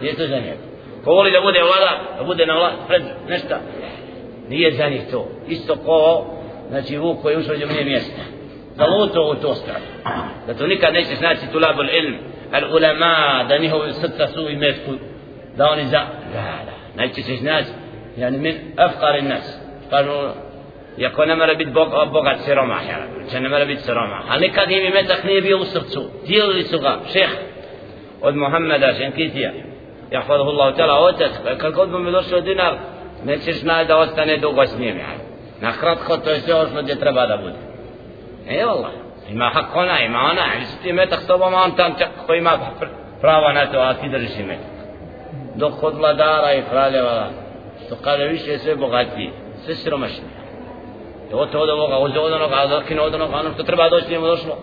[0.00, 0.70] nije to za njega.
[1.04, 3.60] Ko voli da bude vlada, da bude na vlast, pred nešta,
[4.48, 5.28] nije za njih to.
[5.48, 6.26] Isto ko,
[6.68, 8.22] znači vuk koji ušao gdje mjesta.
[8.76, 9.84] Da luto u to stranu.
[10.46, 12.16] Da to nikad neće znači tulabul ilm,
[12.52, 14.90] al ulama, da njihovi srca su i metku,
[15.60, 15.98] da oni za
[16.34, 17.68] la la najčešće znači
[18.16, 19.58] yani min afqar nas
[19.90, 20.12] kažu
[20.98, 22.98] Iako ne mora biti bog, bogat siromah, ja,
[23.30, 24.20] će ne mora biti siromah.
[24.30, 26.02] Ali nikad im imetak nije bio u srcu.
[26.26, 27.30] Dijelili su ga, šeh,
[28.22, 29.52] od Muhammeda Šenkitija.
[30.10, 32.74] Jahfaduhu Allah tala, otac, kad god mi došao dinar,
[33.24, 34.96] nećeš znati da ostane dugo s njim.
[34.96, 35.12] Ja.
[35.60, 37.58] Na kratko, to je sve ošlo gdje treba da bude.
[38.48, 38.92] E, Allah,
[39.30, 40.94] ima hak ona, ima ona, ili su ti
[41.24, 42.58] s tobom, on tam čak ko ima
[43.20, 44.69] prava na to, a ti držiš imetak
[45.56, 47.30] dok kod vladara i kraljeva
[47.86, 49.30] što kada više sve bogatiji
[49.64, 50.24] sve siromašni
[51.30, 54.10] i od od ovoga od od onoga od okino od onoga ono što treba doći
[54.10, 54.58] njemu došlo.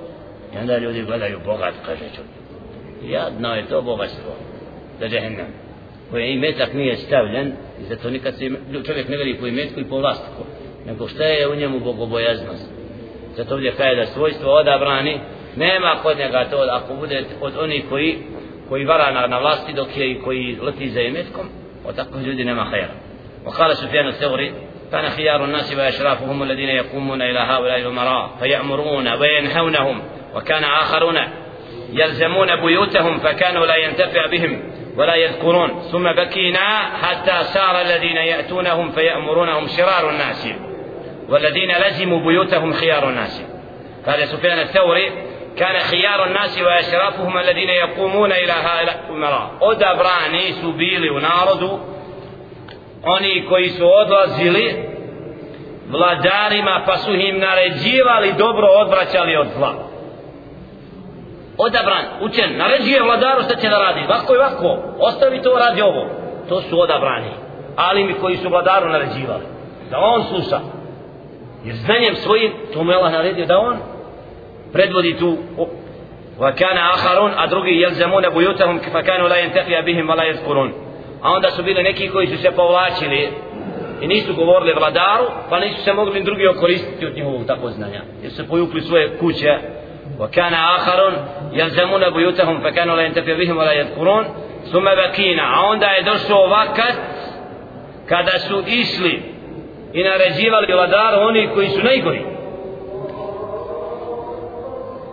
[0.55, 2.35] I onda ljudi gledaju bogat kaže čovjek.
[3.03, 4.31] Jadno je to bogatstvo
[4.99, 5.45] za džehennem
[6.11, 8.49] koje i metak nije stavljen i zato nikad se
[8.85, 10.43] čovjek ne veli po imetku i po vlastiku
[10.85, 12.69] nego šta je u njemu bogobojaznost.
[13.37, 15.19] Zato ovdje kaže da svojstvo odabrani
[15.55, 18.17] nema kod njega to ako bude od onih koji
[18.69, 21.45] koji vara na, na vlasti dok je i koji leti za imetkom
[21.85, 22.93] od takvih ljudi nema hajera.
[23.47, 24.53] وقال سفيان الثوري
[24.91, 30.01] كان خيار الناس وأشرافهم الذين يقومون إلى هؤلاء الأمراء فيأمرون وينهونهم
[30.35, 31.17] وكان آخرون
[31.93, 34.63] يلزمون بيوتهم فكانوا لا ينتفع بهم
[34.97, 40.49] ولا يذكرون ثم بكينا حتى صار الذين يأتونهم فيأمرونهم شرار الناس
[41.29, 43.43] والذين لزموا بيوتهم خيار الناس
[44.05, 51.10] قال سفيان الثوري كان خيار الناس وأشرافهم الذين يقومون إلى هؤلاء الأمراء odabrani su bili
[51.10, 51.78] u narodu
[53.04, 54.88] oni koji su odlazili
[55.90, 59.92] vladarima pa su im naređivali dobro odvraćali od zla
[61.58, 66.06] odabran, učen, naređuje vladaru šta će da radi, ovako i ovako, ostavi to, radi ovo.
[66.48, 67.30] To su odabrani,
[67.76, 69.44] ali mi koji su vladaru naređivali,
[69.90, 70.60] da on sluša.
[71.64, 73.76] Jer znanjem svojim, to mu je Allah naredio da on
[74.72, 75.36] predvodi tu
[76.38, 80.72] وكان آخرون a drugi يلزمون بيوتهم فكانوا لا ينتفع بهم ولا يذكرون
[81.22, 83.28] a onda su bili neki koji su se povlačili
[84.00, 88.32] i nisu govorili vladaru pa nisu se mogli drugi okoristiti od njihovog tako znanja jer
[88.32, 89.58] su pojukli svoje kuće
[90.18, 91.14] وكان آخرون
[91.52, 94.24] يلزمون بيوتهم فكانوا لا ينتفع بهم ولا يذكرون
[94.72, 96.94] ثم بكينا a onda je došao vakat
[98.06, 99.22] kada su išli
[99.92, 102.22] i naređivali vladaru oni koji su najgori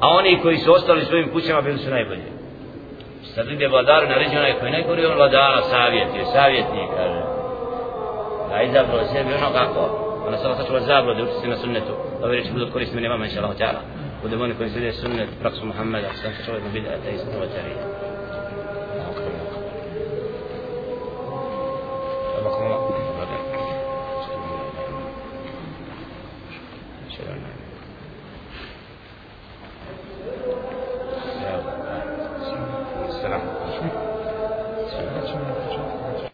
[0.04, 2.22] a oni koji su ostali svojim kućama bili su najbolji.
[3.34, 7.22] Sad vidi vladar na ređu onaj koji najgori on vladara savjetio, savjetnik, kaže.
[8.54, 9.82] A izabrao sebi ono kako,
[10.26, 13.08] ona se osačila zabrao da učiti se na sunnetu, da ove reči budu koristiti meni
[13.08, 13.80] vama, inša Allah, tjara.
[14.22, 17.74] Budem oni koji slijede sunnet, praksu Muhammeda, sam se čovjek mobilja, da je isto vladari.
[22.40, 22.83] Ovako, ovako.